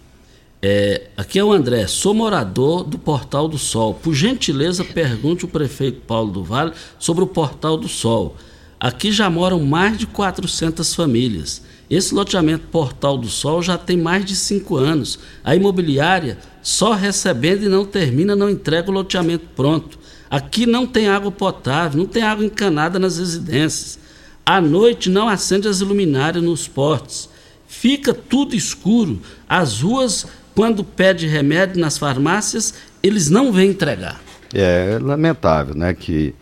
[0.62, 3.94] É, aqui é o André, sou morador do Portal do Sol.
[3.94, 8.36] Por gentileza, pergunte o prefeito Paulo do Vale sobre o Portal do Sol.
[8.80, 11.62] Aqui já moram mais de 400 famílias.
[11.90, 15.20] Esse loteamento Portal do Sol já tem mais de cinco anos.
[15.44, 20.00] A imobiliária só recebendo e não termina, não entrega o loteamento pronto.
[20.30, 24.00] Aqui não tem água potável, não tem água encanada nas residências.
[24.46, 27.30] À noite não acende as luminárias nos portos.
[27.68, 29.22] Fica tudo escuro.
[29.48, 34.20] As ruas, quando pede remédio nas farmácias, eles não vêm entregar.
[34.54, 36.34] É lamentável, né, que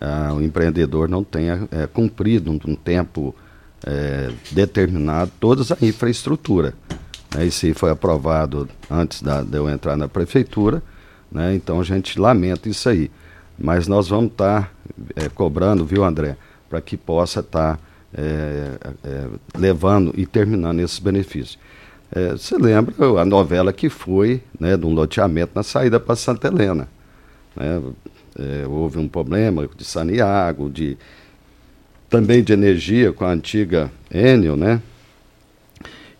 [0.00, 3.34] ah, o empreendedor não tenha é, cumprido um, um tempo
[3.84, 6.74] é, determinado toda a infraestrutura.
[7.34, 10.82] Né, isso foi aprovado antes da, de eu entrar na prefeitura,
[11.32, 13.10] né, então a gente lamenta isso aí.
[13.58, 14.70] Mas nós vamos estar tá,
[15.16, 16.36] é, cobrando, viu, André,
[16.68, 17.82] para que possa estar tá,
[19.58, 21.58] levando e terminando esses benefícios.
[22.32, 26.88] Você lembra a novela que foi né, de um loteamento na saída para Santa Helena.
[27.54, 27.82] Né?
[28.38, 30.96] É, houve um problema de saneago, de
[32.08, 34.80] também de energia com a antiga Enel, né?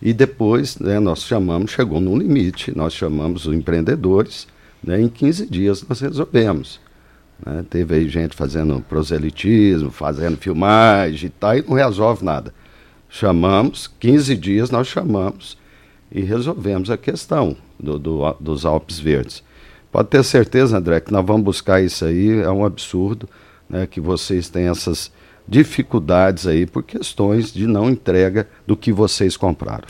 [0.01, 4.47] E depois né, nós chamamos, chegou num limite, nós chamamos os empreendedores,
[4.83, 6.79] né, em 15 dias nós resolvemos.
[7.43, 7.65] Né?
[7.69, 12.53] Teve aí gente fazendo proselitismo, fazendo filmagem e tal, e não resolve nada.
[13.09, 15.57] Chamamos, 15 dias nós chamamos
[16.11, 19.43] e resolvemos a questão do, do, dos Alpes Verdes.
[19.91, 23.27] Pode ter certeza, André, que nós vamos buscar isso aí, é um absurdo
[23.69, 25.11] né, que vocês têm essas
[25.47, 29.87] dificuldades aí por questões de não entrega do que vocês compraram.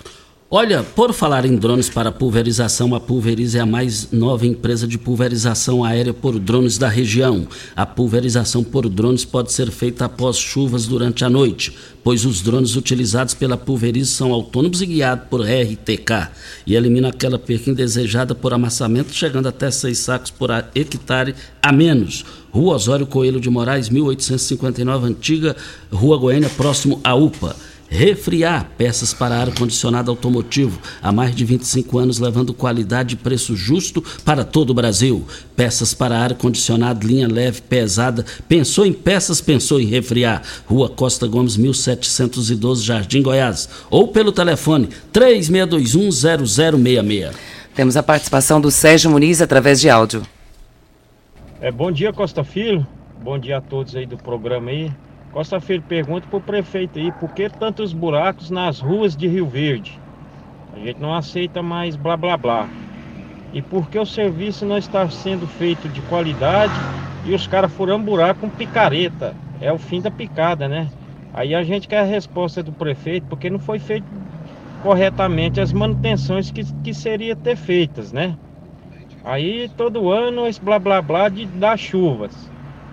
[0.50, 4.98] Olha, por falar em drones para pulverização, a Pulverize é a mais nova empresa de
[4.98, 7.46] pulverização aérea por drones da região.
[7.76, 12.78] A pulverização por drones pode ser feita após chuvas durante a noite, pois os drones
[12.78, 16.30] utilizados pela Pulverize são autônomos e guiados por RTK
[16.66, 22.24] e eliminam aquela perca indesejada por amassamento, chegando até seis sacos por hectare a menos.
[22.52, 25.58] Rua Osório Coelho de Moraes, 1859, antiga
[25.92, 27.54] Rua Goiânia, próximo à UPA.
[27.90, 34.04] Refriar peças para ar-condicionado automotivo há mais de 25 anos, levando qualidade e preço justo
[34.26, 35.26] para todo o Brasil.
[35.56, 38.26] Peças para ar-condicionado, linha leve, pesada.
[38.48, 40.42] Pensou em peças, pensou em refriar.
[40.66, 43.70] Rua Costa Gomes, 1712, Jardim Goiás.
[43.90, 47.32] Ou pelo telefone 36210066.
[47.74, 50.24] Temos a participação do Sérgio Muniz através de áudio.
[51.62, 52.86] É, bom dia, Costa Filho.
[53.24, 54.92] Bom dia a todos aí do programa aí.
[55.32, 59.46] Costa Filho pergunta para o prefeito aí por que tantos buracos nas ruas de Rio
[59.46, 60.00] Verde?
[60.74, 62.68] A gente não aceita mais blá blá blá.
[63.54, 66.74] E por que o serviço não está sendo feito de qualidade
[67.26, 69.36] e os caras furando buraco com picareta?
[69.62, 70.88] É o fim da picada, né?
[71.34, 74.06] Aí a gente quer a resposta do prefeito porque não foi feito
[74.82, 78.36] corretamente as manutenções que, que seria ter feitas, né?
[79.24, 82.50] Aí todo ano esse blá blá blá de dar chuvas.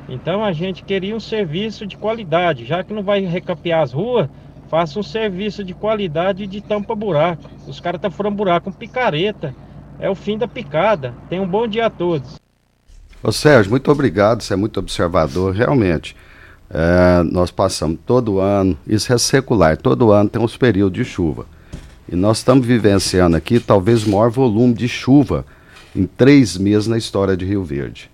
[0.09, 4.29] Então a gente queria um serviço de qualidade, já que não vai recapear as ruas,
[4.69, 7.45] faça um serviço de qualidade de tampa buraco.
[7.67, 9.55] Os caras estão tá furando buraco com picareta.
[9.99, 11.15] É o fim da picada.
[11.29, 12.41] Tenha um bom dia a todos.
[13.23, 16.15] Ô Sérgio, muito obrigado, você é muito observador, realmente.
[16.69, 21.47] É, nós passamos todo ano, isso é secular, todo ano tem uns períodos de chuva.
[22.07, 25.47] E nós estamos vivenciando aqui talvez o maior volume de chuva
[25.97, 28.11] em três meses na história de Rio Verde.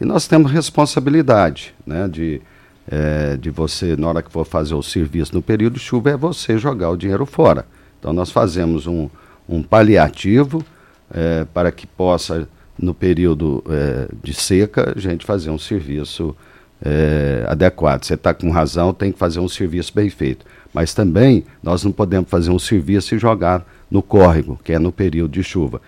[0.00, 2.40] E nós temos responsabilidade, né, de,
[2.88, 6.16] é, de você, na hora que for fazer o serviço no período de chuva, é
[6.16, 7.66] você jogar o dinheiro fora.
[7.98, 9.08] Então nós fazemos um,
[9.48, 10.64] um paliativo
[11.10, 16.36] é, para que possa, no período é, de seca, a gente fazer um serviço
[16.84, 18.04] é, adequado.
[18.04, 20.44] Você está com razão, tem que fazer um serviço bem feito.
[20.72, 24.90] Mas também nós não podemos fazer um serviço e jogar no córrego, que é no
[24.90, 25.80] período de chuva.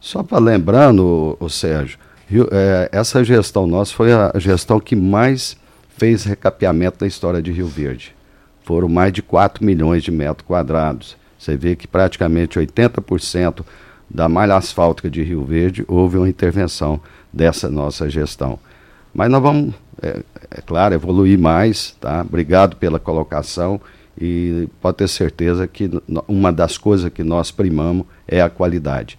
[0.00, 1.98] Só para lembrando, o, Sérgio,
[2.50, 5.56] É, essa gestão nossa foi a gestão que mais
[5.96, 8.14] fez recapeamento na história de Rio Verde.
[8.64, 11.16] Foram mais de 4 milhões de metros quadrados.
[11.38, 13.64] Você vê que praticamente 80%
[14.10, 17.00] da malha asfáltica de Rio Verde houve uma intervenção
[17.32, 18.58] dessa nossa gestão.
[19.14, 22.20] Mas nós vamos, é, é claro, evoluir mais, tá?
[22.20, 23.80] Obrigado pela colocação
[24.20, 25.90] e pode ter certeza que
[26.26, 29.18] uma das coisas que nós primamos é a qualidade.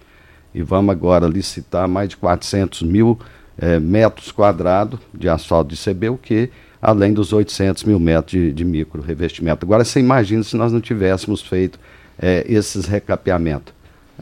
[0.54, 3.20] E vamos agora licitar mais de 400 mil
[3.58, 6.50] é, metros quadrados de asfalto de CB, o que
[6.82, 9.66] além dos 800 mil metros de, de micro revestimento.
[9.66, 11.80] Agora você imagina se nós não tivéssemos feito
[12.18, 13.74] é, esses recapeamentos.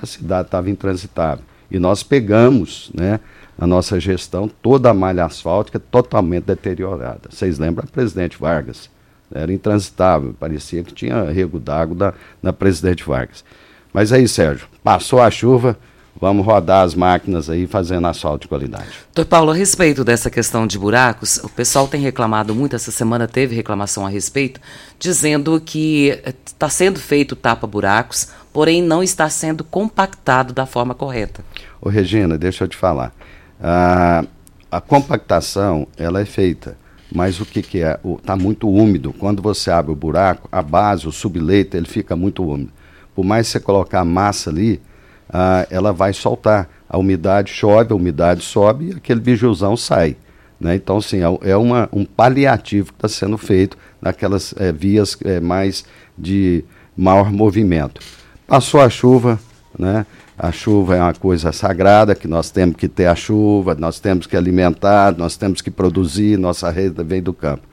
[0.01, 1.43] A cidade estava intransitável.
[1.69, 3.19] E nós pegamos, né,
[3.57, 7.30] a nossa gestão, toda a malha asfáltica totalmente deteriorada.
[7.30, 8.89] Vocês lembram a presidente Vargas?
[9.34, 13.43] Era intransitável, parecia que tinha rego d'água na presidente Vargas.
[13.91, 15.78] Mas aí, Sérgio, passou a chuva,
[16.20, 18.88] vamos rodar as máquinas aí fazendo asfalto de qualidade.
[19.13, 23.28] Doutor Paulo, a respeito dessa questão de buracos, o pessoal tem reclamado muito, essa semana
[23.28, 24.59] teve reclamação a respeito,
[24.99, 31.43] dizendo que está sendo feito tapa-buracos, porém não está sendo compactado da forma correta.
[31.82, 33.13] Ô Regina, deixa eu te falar.
[33.61, 34.26] Ah,
[34.70, 36.78] a compactação, ela é feita,
[37.11, 37.99] mas o que, que é?
[38.18, 39.13] Está muito úmido.
[39.13, 42.72] Quando você abre o buraco, a base, o subleito, ele fica muito úmido.
[43.15, 44.82] Por mais que você colocar massa ali,
[45.30, 46.69] ah, ela vai soltar.
[46.89, 50.15] A umidade chove, a umidade sobe e aquele bijuzão sai.
[50.59, 50.75] Né?
[50.75, 55.39] Então, assim, é, é uma, um paliativo que está sendo feito naquelas é, vias é,
[55.39, 55.86] mais
[56.17, 56.63] de
[56.95, 58.01] maior movimento.
[58.47, 59.39] Passou a chuva,
[59.78, 60.05] né?
[60.38, 64.28] a chuva é uma coisa sagrada, que nós temos que ter a chuva, nós temos
[64.28, 67.63] que alimentar, nós temos que produzir, nossa renda vem do campo.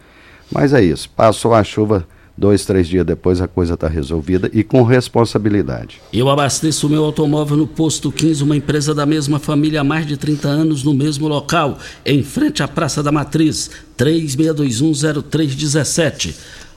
[0.51, 2.07] Mas é isso, passou a chuva,
[2.37, 6.01] Dois, três dias depois a coisa está resolvida e com responsabilidade.
[6.13, 10.05] Eu abasteço o meu automóvel no Posto 15, uma empresa da mesma família há mais
[10.05, 16.35] de 30 anos, no mesmo local, em frente à Praça da Matriz, 36210317.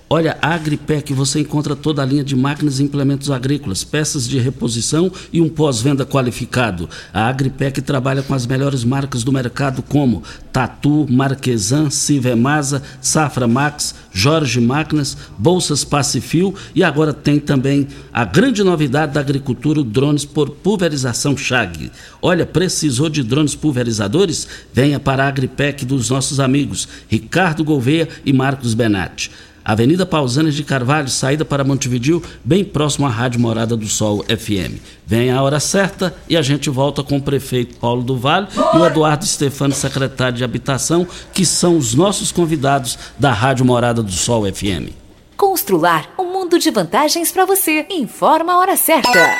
[0.10, 4.40] Olha, a Agripec você encontra toda a linha de máquinas e implementos agrícolas, peças de
[4.40, 6.90] reposição e um pós-venda qualificado.
[7.14, 13.96] A Agripec trabalha com as melhores marcas do mercado como Tatu, Marquesan, Civemasa, Safra Max,
[14.14, 20.52] Jorge Máquinas, Bolsas Pacifil e agora tem também a grande novidade da agricultura, drones por
[20.52, 21.92] pulverização Chag.
[22.22, 24.48] Olha, precisou de drones pulverizadores?
[24.74, 29.32] Venha para a Agripec dos nossos amigos Ricardo Gouveia e Marcos Benatti.
[29.68, 34.80] Avenida Pausanes de Carvalho, saída para Montevidil, bem próximo à Rádio Morada do Sol FM.
[35.06, 38.78] Vem a hora certa e a gente volta com o prefeito Paulo do Vale e
[38.78, 44.14] o Eduardo Stefano, secretário de Habitação, que são os nossos convidados da Rádio Morada do
[44.14, 44.94] Sol FM.
[45.36, 47.86] Constrular um mundo de vantagens para você.
[47.90, 49.38] Informa a hora certa.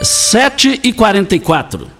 [0.00, 1.99] 7 e 44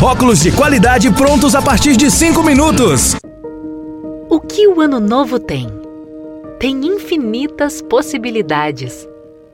[0.00, 3.16] Óculos de qualidade prontos a partir de 5 minutos.
[4.30, 5.66] O que o Ano Novo tem?
[6.60, 9.08] Tem infinitas possibilidades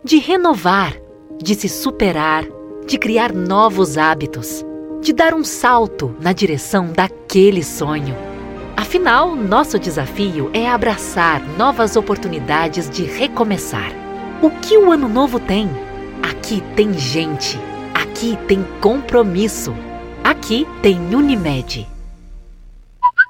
[0.05, 0.95] de renovar,
[1.43, 2.45] de se superar,
[2.87, 4.63] de criar novos hábitos,
[5.01, 8.15] de dar um salto na direção daquele sonho.
[8.77, 13.93] Afinal, nosso desafio é abraçar novas oportunidades de recomeçar.
[14.43, 15.71] O que o Ano Novo tem?
[16.23, 17.59] Aqui tem gente,
[17.95, 19.75] aqui tem compromisso.
[20.25, 21.87] Aqui tem Unimed.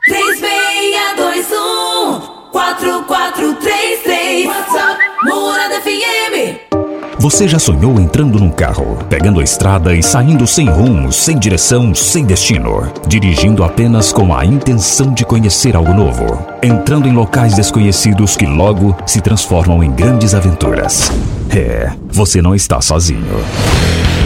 [0.06, 2.20] 3621
[2.52, 6.84] 4433 WhatsApp Morada FM
[7.24, 11.94] você já sonhou entrando num carro, pegando a estrada e saindo sem rumo, sem direção,
[11.94, 18.36] sem destino, dirigindo apenas com a intenção de conhecer algo novo, entrando em locais desconhecidos
[18.36, 21.10] que logo se transformam em grandes aventuras?
[21.50, 23.44] É, você não está sozinho.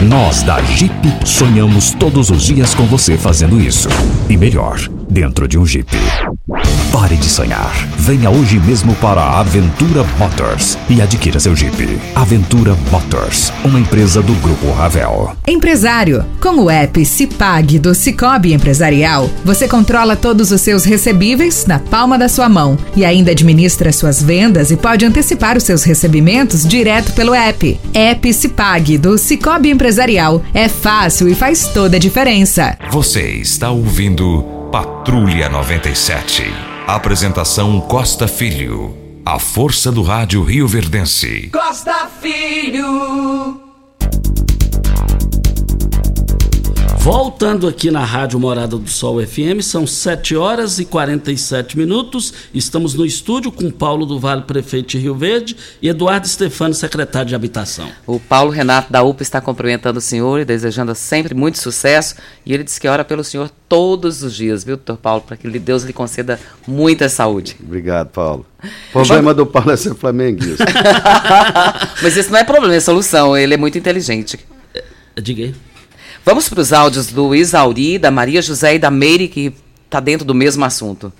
[0.07, 0.93] Nós da Jeep
[1.25, 3.89] sonhamos todos os dias com você fazendo isso.
[4.29, 5.91] E melhor, dentro de um Jeep.
[6.91, 7.71] Pare de sonhar.
[7.97, 11.99] Venha hoje mesmo para a Aventura Motors e adquira seu Jeep.
[12.15, 15.35] Aventura Motors, uma empresa do Grupo Ravel.
[15.47, 21.77] Empresário, com o app Cipag do Cicobi Empresarial, você controla todos os seus recebíveis na
[21.77, 26.65] palma da sua mão e ainda administra suas vendas e pode antecipar os seus recebimentos
[26.65, 27.79] direto pelo app.
[27.93, 32.77] App Cipag do Cicobi Empresarial é fácil e faz toda a diferença.
[32.91, 36.43] Você está ouvindo Patrulha 97.
[36.87, 38.95] Apresentação Costa Filho.
[39.25, 41.49] A força do rádio Rio Verdense.
[41.51, 43.68] Costa Filho.
[47.11, 52.31] Voltando aqui na Rádio Morada do Sol FM, são 7 horas e 47 minutos.
[52.53, 57.29] Estamos no estúdio com Paulo do Vale, prefeito de Rio Verde, e Eduardo Stefano, secretário
[57.29, 57.89] de Habitação.
[58.05, 62.13] O Paulo Renato da UPA está cumprimentando o senhor e desejando sempre muito sucesso.
[62.45, 65.49] E ele diz que ora pelo senhor todos os dias, viu, doutor Paulo, para que
[65.57, 67.57] Deus lhe conceda muita saúde.
[67.59, 68.45] Obrigado, Paulo.
[68.89, 70.63] O problema do Paulo é ser flamenguista.
[72.03, 73.35] Mas isso não é problema, é solução.
[73.35, 74.39] Ele é muito inteligente.
[75.19, 75.68] Diga aí.
[76.25, 79.53] Vamos para os áudios do Isauri, da Maria José e da Meire, que
[79.85, 81.11] está dentro do mesmo assunto.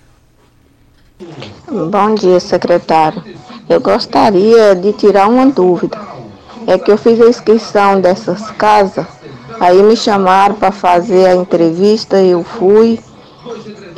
[1.67, 3.23] Bom dia, secretário.
[3.67, 5.99] Eu gostaria de tirar uma dúvida.
[6.67, 9.05] É que eu fiz a inscrição dessas casas,
[9.59, 12.99] aí me chamaram para fazer a entrevista, eu fui.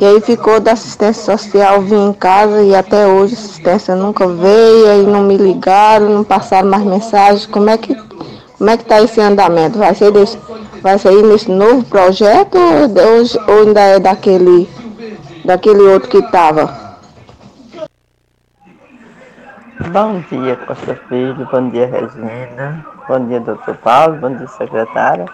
[0.00, 4.26] E aí ficou da assistência social, vim em casa e até hoje a assistência nunca
[4.26, 7.48] veio, aí não me ligaram, não passaram mais mensagem.
[7.48, 7.94] Como é que
[8.62, 9.76] como é que está esse andamento?
[9.76, 10.38] Vai ser desse,
[10.80, 14.70] vai sair nesse novo projeto ou, ou ainda é daquele,
[15.44, 16.72] daquele outro que estava?
[19.90, 25.26] Bom dia, Costa Filho, bom dia, Regina, bom dia, doutor Paulo, bom dia, secretária.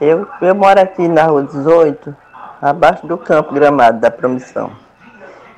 [0.00, 2.12] Eu, eu moro aqui na rua 18,
[2.60, 4.72] abaixo do campo gramado da promissão.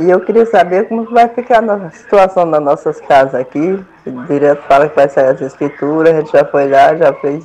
[0.01, 3.85] E eu queria saber como vai ficar a situação das nossas casas aqui.
[4.27, 7.45] Direto fala que vai sair as escrituras, a gente já foi lá, já fez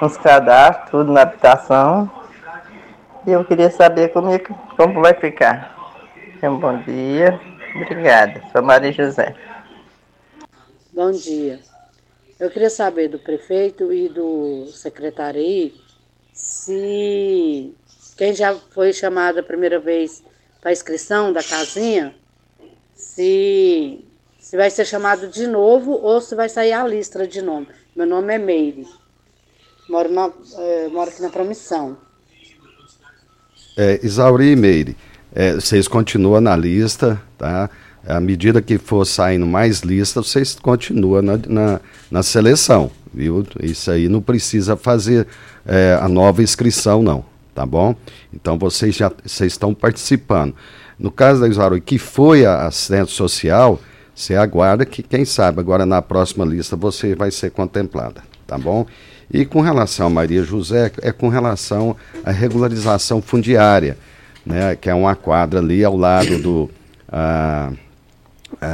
[0.00, 2.08] uns cadastros, tudo na habitação.
[3.26, 5.74] E eu queria saber como, é, como vai ficar.
[6.44, 7.40] Um bom dia.
[7.74, 8.40] Obrigada.
[8.52, 9.34] Sou Maria José.
[10.92, 11.58] Bom dia.
[12.38, 15.72] Eu queria saber do prefeito e do secretário
[16.32, 17.74] se
[18.16, 20.22] quem já foi chamado a primeira vez
[20.64, 22.14] para inscrição da casinha,
[22.94, 24.02] se,
[24.40, 27.68] se vai ser chamado de novo ou se vai sair a lista de nome.
[27.94, 28.86] Meu nome é Meire.
[29.90, 31.98] Moro, na, é, moro aqui na Promissão.
[33.76, 34.96] É, Isauri e Meire,
[35.34, 37.68] é, vocês continuam na lista, tá?
[38.06, 43.46] À medida que for saindo mais lista, vocês continuam na, na, na seleção, viu?
[43.62, 45.26] Isso aí não precisa fazer
[45.66, 47.22] é, a nova inscrição, não,
[47.54, 47.94] tá bom?
[48.32, 50.54] Então vocês já vocês estão participando.
[50.98, 53.80] No caso da Isauri, que foi a assistente social,
[54.14, 58.86] você aguarda que, quem sabe, agora na próxima lista você vai ser contemplada, tá bom?
[59.32, 63.96] E com relação a Maria José, é com relação à regularização fundiária,
[64.46, 66.70] né, que é uma quadra ali ao lado do,
[67.08, 67.72] ah,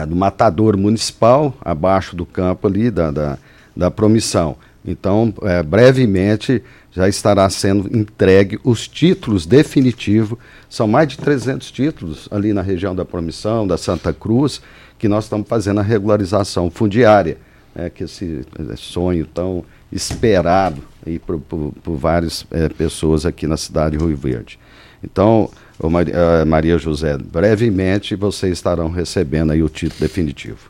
[0.07, 3.39] do matador municipal, abaixo do campo ali da, da,
[3.75, 4.57] da promissão.
[4.85, 6.63] Então, é, brevemente
[6.93, 10.39] já estará sendo entregue os títulos definitivos.
[10.69, 14.61] São mais de 300 títulos ali na região da Promissão, da Santa Cruz,
[14.99, 17.39] que nós estamos fazendo a regularização fundiária,
[17.75, 18.45] né, que esse
[18.77, 24.17] sonho tão esperado aí por, por, por várias é, pessoas aqui na cidade de Rio
[24.17, 24.59] Verde.
[25.03, 25.51] Então,
[25.83, 30.70] Maria, Maria José, brevemente vocês estarão recebendo aí o título definitivo.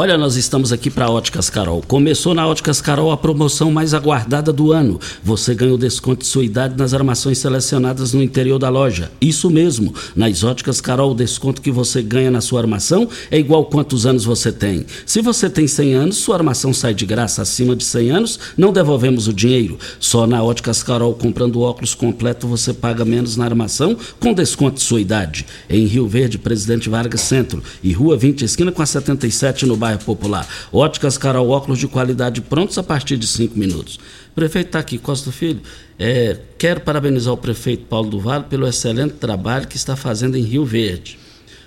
[0.00, 1.82] Olha, nós estamos aqui para Óticas Carol.
[1.82, 5.00] Começou na Óticas Carol a promoção mais aguardada do ano.
[5.24, 9.10] Você ganha o desconto de sua idade nas armações selecionadas no interior da loja.
[9.20, 9.92] Isso mesmo.
[10.14, 14.24] Nas Óticas Carol, o desconto que você ganha na sua armação é igual quantos anos
[14.24, 14.86] você tem.
[15.04, 17.42] Se você tem 100 anos, sua armação sai de graça.
[17.42, 19.80] Acima de 100 anos, não devolvemos o dinheiro.
[19.98, 24.82] Só na Óticas Carol, comprando óculos completo, você paga menos na armação com desconto de
[24.82, 25.44] sua idade.
[25.68, 29.87] Em Rio Verde, Presidente Vargas Centro e Rua 20, esquina com a 77 no bairro
[29.96, 30.46] Popular.
[30.72, 33.98] Óticas Carol, óculos de qualidade prontos a partir de cinco minutos.
[34.34, 35.60] Prefeito está aqui, Costa Filho.
[35.98, 40.42] É, quero parabenizar o prefeito Paulo do Vale pelo excelente trabalho que está fazendo em
[40.42, 41.18] Rio Verde.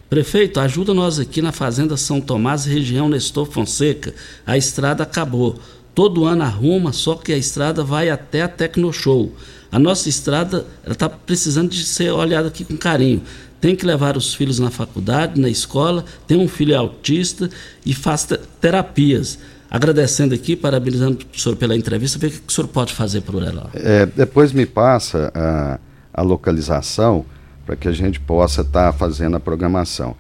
[0.10, 4.14] Prefeito, ajuda nós aqui na Fazenda São Tomás, região Nestor Fonseca.
[4.46, 5.58] A estrada acabou.
[5.96, 9.34] Todo ano arruma, só que a estrada vai até a Tecnoshow.
[9.72, 13.22] A nossa estrada está precisando de ser olhada aqui com carinho
[13.62, 17.50] tem que levar os filhos na faculdade, na escola, tem um filho autista
[17.86, 18.28] e faz
[18.60, 19.38] terapias.
[19.70, 23.42] agradecendo aqui, parabenizando o senhor pela entrevista, ver o que o senhor pode fazer por
[23.42, 23.70] ela.
[23.74, 25.80] É, depois me passa a,
[26.14, 27.24] a localização
[27.66, 30.14] para que a gente possa estar tá fazendo a programação.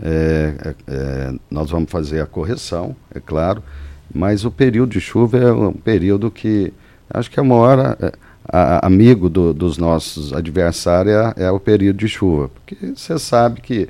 [0.00, 3.62] É, é, é, nós vamos fazer a correção, é claro,
[4.14, 6.72] mas o período de chuva é um período que
[7.10, 8.12] acho que é uma hora é,
[8.48, 13.60] a, amigo do, dos nossos adversários é, é, o período de chuva, porque você sabe
[13.60, 13.88] que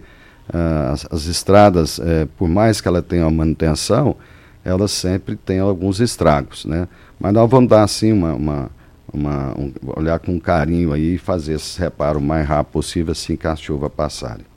[0.53, 4.17] uh, as, as, estradas, é, por mais que ela tenha uma manutenção,
[4.65, 6.87] elas sempre têm alguns estragos, né?
[7.19, 8.71] Mas nós vamos dar assim uma, uma,
[9.13, 13.37] uma um, olhar com carinho aí e fazer esse reparo o mais rápido possível assim
[13.37, 14.52] que a chuva passarem.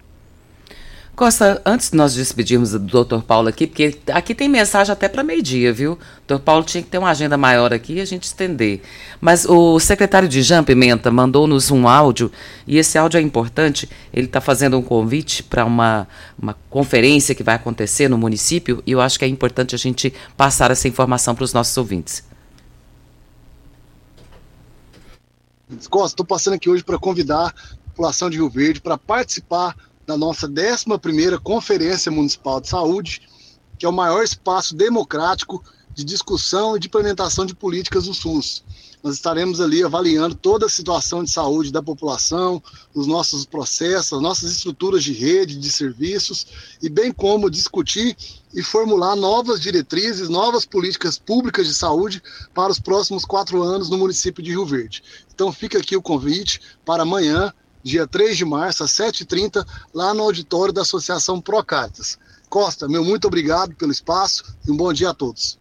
[1.16, 5.24] Costa, antes de nós despedirmos do doutor Paulo aqui, porque aqui tem mensagem até para
[5.24, 5.94] meio-dia, viu?
[5.94, 5.98] O
[6.28, 8.82] doutor Paulo tinha que ter uma agenda maior aqui e a gente estender.
[9.22, 12.30] Mas o secretário de Jean Pimenta mandou-nos um áudio,
[12.68, 13.90] e esse áudio é importante.
[14.12, 16.06] Ele está fazendo um convite para uma,
[16.38, 20.14] uma conferência que vai acontecer no município, e eu acho que é importante a gente
[20.36, 22.26] passar essa informação para os nossos ouvintes.
[25.90, 29.74] Costa, estou passando aqui hoje para convidar a população de Rio Verde para participar
[30.06, 33.22] da nossa 11ª Conferência Municipal de Saúde,
[33.78, 38.64] que é o maior espaço democrático de discussão e de implementação de políticas do SUS.
[39.02, 42.62] Nós estaremos ali avaliando toda a situação de saúde da população,
[42.94, 46.48] os nossos processos, as nossas estruturas de rede, de serviços,
[46.82, 48.18] e bem como discutir
[48.54, 52.22] e formular novas diretrizes, novas políticas públicas de saúde
[52.54, 55.04] para os próximos quatro anos no município de Rio Verde.
[55.34, 57.54] Então fica aqui o convite para amanhã,
[57.86, 59.64] dia 3 de março, às 7h30,
[59.94, 62.18] lá no auditório da Associação Procaritas.
[62.50, 65.60] Costa, meu muito obrigado pelo espaço e um bom dia a todos.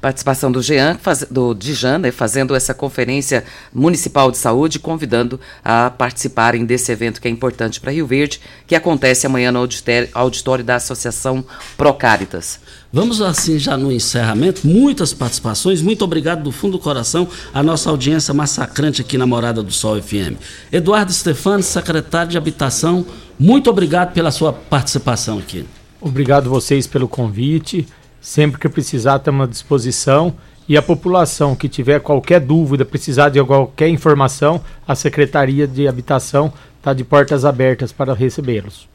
[0.00, 3.44] Participação do Jean, faz, do Dijan, né, fazendo essa conferência
[3.74, 8.74] municipal de saúde, convidando a participarem desse evento que é importante para Rio Verde, que
[8.74, 11.44] acontece amanhã no auditório, auditório da Associação
[11.76, 12.60] Procaritas.
[12.92, 17.90] Vamos assim já no encerramento, muitas participações, muito obrigado do fundo do coração a nossa
[17.90, 20.36] audiência massacrante aqui na Morada do Sol FM.
[20.70, 23.04] Eduardo Stefani, secretário de Habitação,
[23.38, 25.66] muito obrigado pela sua participação aqui.
[26.00, 27.86] Obrigado vocês pelo convite.
[28.26, 30.34] Sempre que precisar, estamos à disposição.
[30.68, 36.52] E a população que tiver qualquer dúvida, precisar de qualquer informação, a Secretaria de Habitação
[36.76, 38.88] está de portas abertas para recebê-los.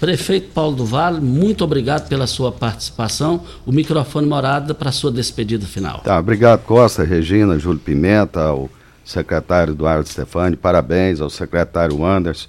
[0.00, 3.44] Prefeito Paulo do Vale, muito obrigado pela sua participação.
[3.64, 6.00] O microfone morada para a sua despedida final.
[6.00, 8.68] Tá, obrigado, Costa, Regina, Júlio Pimenta, ao
[9.04, 12.48] secretário Eduardo Stefani, parabéns ao secretário Anderson,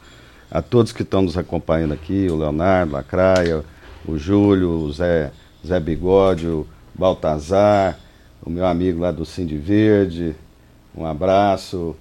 [0.49, 3.63] a todos que estão nos acompanhando aqui, o Leonardo, Lacraia,
[4.03, 5.32] o Júlio, o Zé
[5.68, 6.65] Zé Bigode, o
[6.95, 7.99] Baltazar,
[8.43, 10.36] o meu amigo lá do Cindy Verde,
[10.95, 11.95] um abraço,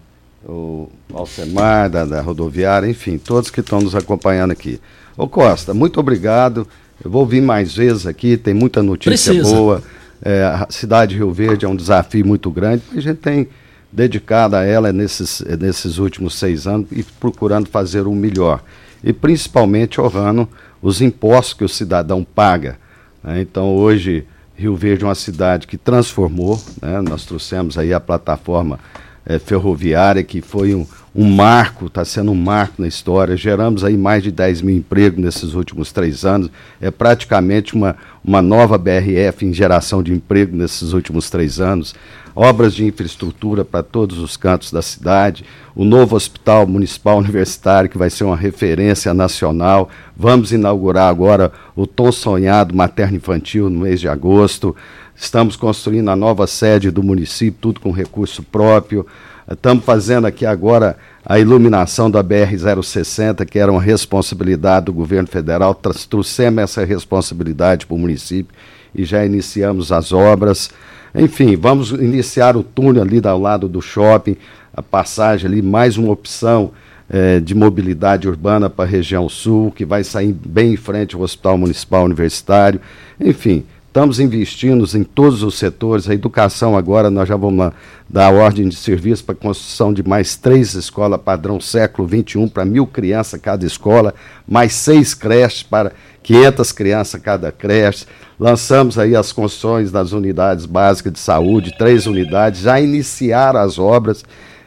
[0.44, 4.80] o Alcemar da, da rodoviária, enfim, todos que estão nos acompanhando aqui.
[5.16, 6.66] Ô Costa, muito obrigado.
[7.04, 9.54] Eu vou vir mais vezes aqui, tem muita notícia Precisa.
[9.54, 9.82] boa.
[10.22, 13.48] É, a cidade de Rio Verde é um desafio muito grande, mas a gente tem
[13.92, 18.62] dedicado a ela nesses, nesses últimos seis anos e procurando fazer o melhor.
[19.04, 20.48] E principalmente honrando
[20.80, 22.78] os impostos que o cidadão paga?
[23.26, 24.24] Então, hoje,
[24.54, 27.00] Rio Verde é uma cidade que transformou, né?
[27.00, 28.78] nós trouxemos aí a plataforma
[29.24, 30.86] é, ferroviária, que foi um,
[31.16, 33.36] um marco, está sendo um marco na história.
[33.36, 36.50] Geramos aí mais de 10 mil empregos nesses últimos três anos.
[36.80, 41.94] É praticamente uma, uma nova BRF em geração de emprego nesses últimos três anos
[42.36, 45.42] obras de infraestrutura para todos os cantos da cidade,
[45.74, 49.88] o novo Hospital Municipal Universitário, que vai ser uma referência nacional.
[50.14, 54.76] Vamos inaugurar agora o tão sonhado materno infantil no mês de agosto.
[55.16, 59.06] Estamos construindo a nova sede do município, tudo com recurso próprio.
[59.48, 65.72] Estamos fazendo aqui agora a iluminação da BR-060, que era uma responsabilidade do governo federal.
[65.72, 68.52] Trouxemos essa responsabilidade para o município
[68.92, 70.70] e já iniciamos as obras.
[71.14, 74.36] Enfim, vamos iniciar o túnel ali ao lado do shopping,
[74.74, 76.72] a passagem ali, mais uma opção
[77.08, 81.22] é, de mobilidade urbana para a região sul, que vai sair bem em frente ao
[81.22, 82.80] Hospital Municipal Universitário.
[83.20, 83.64] Enfim,
[83.96, 86.06] estamos investindo em todos os setores.
[86.06, 87.72] A educação agora, nós já vamos
[88.06, 92.66] dar ordem de serviço para a construção de mais três escolas padrão século XXI para
[92.66, 94.12] mil crianças cada escola,
[94.46, 95.92] mais seis creches para
[96.22, 98.04] 500 crianças cada creche.
[98.38, 104.22] Lançamos aí as construções das unidades básicas de saúde, três unidades, já iniciaram as obras,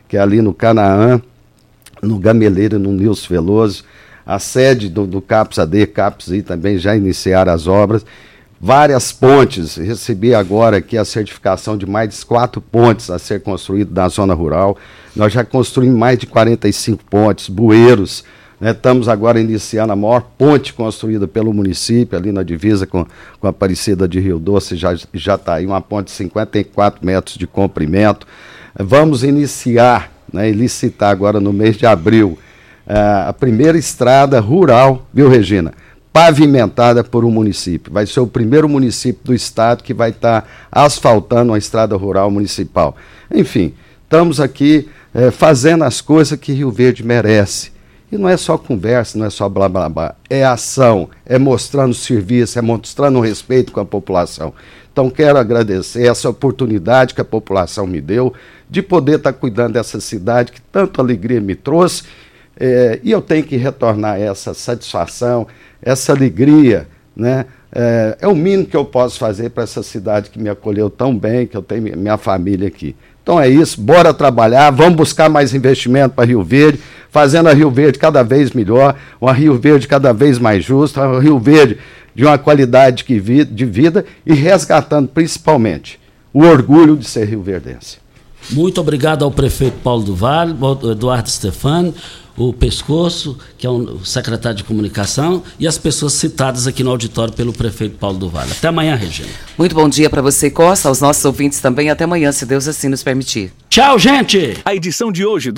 [0.08, 1.22] que é ali no Canaã,
[2.02, 3.84] no Gameleiro e no Nilson Veloso.
[4.26, 8.04] A sede do, do CAPS AD, CAPS I também já iniciaram as obras.
[8.62, 13.94] Várias pontes, recebi agora aqui a certificação de mais de quatro pontes a ser construídas
[13.94, 14.78] na zona rural.
[15.16, 18.26] Nós já construímos mais de 45 pontes, bueiros,
[18.60, 18.72] Né?
[18.72, 23.06] Estamos agora iniciando a maior ponte construída pelo município, ali na divisa com,
[23.40, 27.48] com a Aparecida de Rio Doce, já está aí uma ponte de 54 metros de
[27.48, 28.28] comprimento.
[28.78, 32.38] Vamos iniciar né, e licitar agora no mês de abril
[32.86, 35.74] uh, a primeira estrada rural, viu, Regina?
[36.12, 37.94] Pavimentada por um município.
[37.94, 42.32] Vai ser o primeiro município do estado que vai estar tá asfaltando uma estrada rural
[42.32, 42.96] municipal.
[43.32, 47.72] Enfim, estamos aqui uh, fazendo as coisas que Rio Verde merece
[48.12, 51.94] e não é só conversa, não é só blá blá blá, é ação, é mostrando
[51.94, 54.54] serviço, é mostrando respeito com a população.
[54.92, 58.34] Então quero agradecer essa oportunidade que a população me deu
[58.70, 62.04] de poder estar cuidando dessa cidade que tanto alegria me trouxe.
[62.60, 65.48] É, e eu tenho que retornar essa satisfação,
[65.82, 67.46] essa alegria, né?
[67.72, 71.16] É, é o mínimo que eu posso fazer para essa cidade que me acolheu tão
[71.16, 72.96] bem, que eu tenho minha família aqui.
[73.22, 76.80] Então é isso, bora trabalhar, vamos buscar mais investimento para Rio Verde,
[77.12, 81.22] fazendo a Rio Verde cada vez melhor, uma Rio Verde cada vez mais justa, uma
[81.22, 81.78] Rio Verde
[82.16, 86.00] de uma qualidade de vida e resgatando principalmente
[86.34, 87.98] o orgulho de ser rio verdense.
[88.52, 90.56] Muito obrigado ao prefeito Paulo do Vale,
[90.92, 91.94] Eduardo Stefani,
[92.40, 97.34] o Pescoço, que é o secretário de comunicação, e as pessoas citadas aqui no auditório
[97.34, 98.52] pelo prefeito Paulo do Vale.
[98.52, 99.30] Até amanhã, Regina.
[99.58, 101.90] Muito bom dia para você, Costa, aos nossos ouvintes também.
[101.90, 103.52] Até amanhã, se Deus assim nos permitir.
[103.70, 104.58] Tchau, gente!
[104.66, 105.48] A edição de hoje do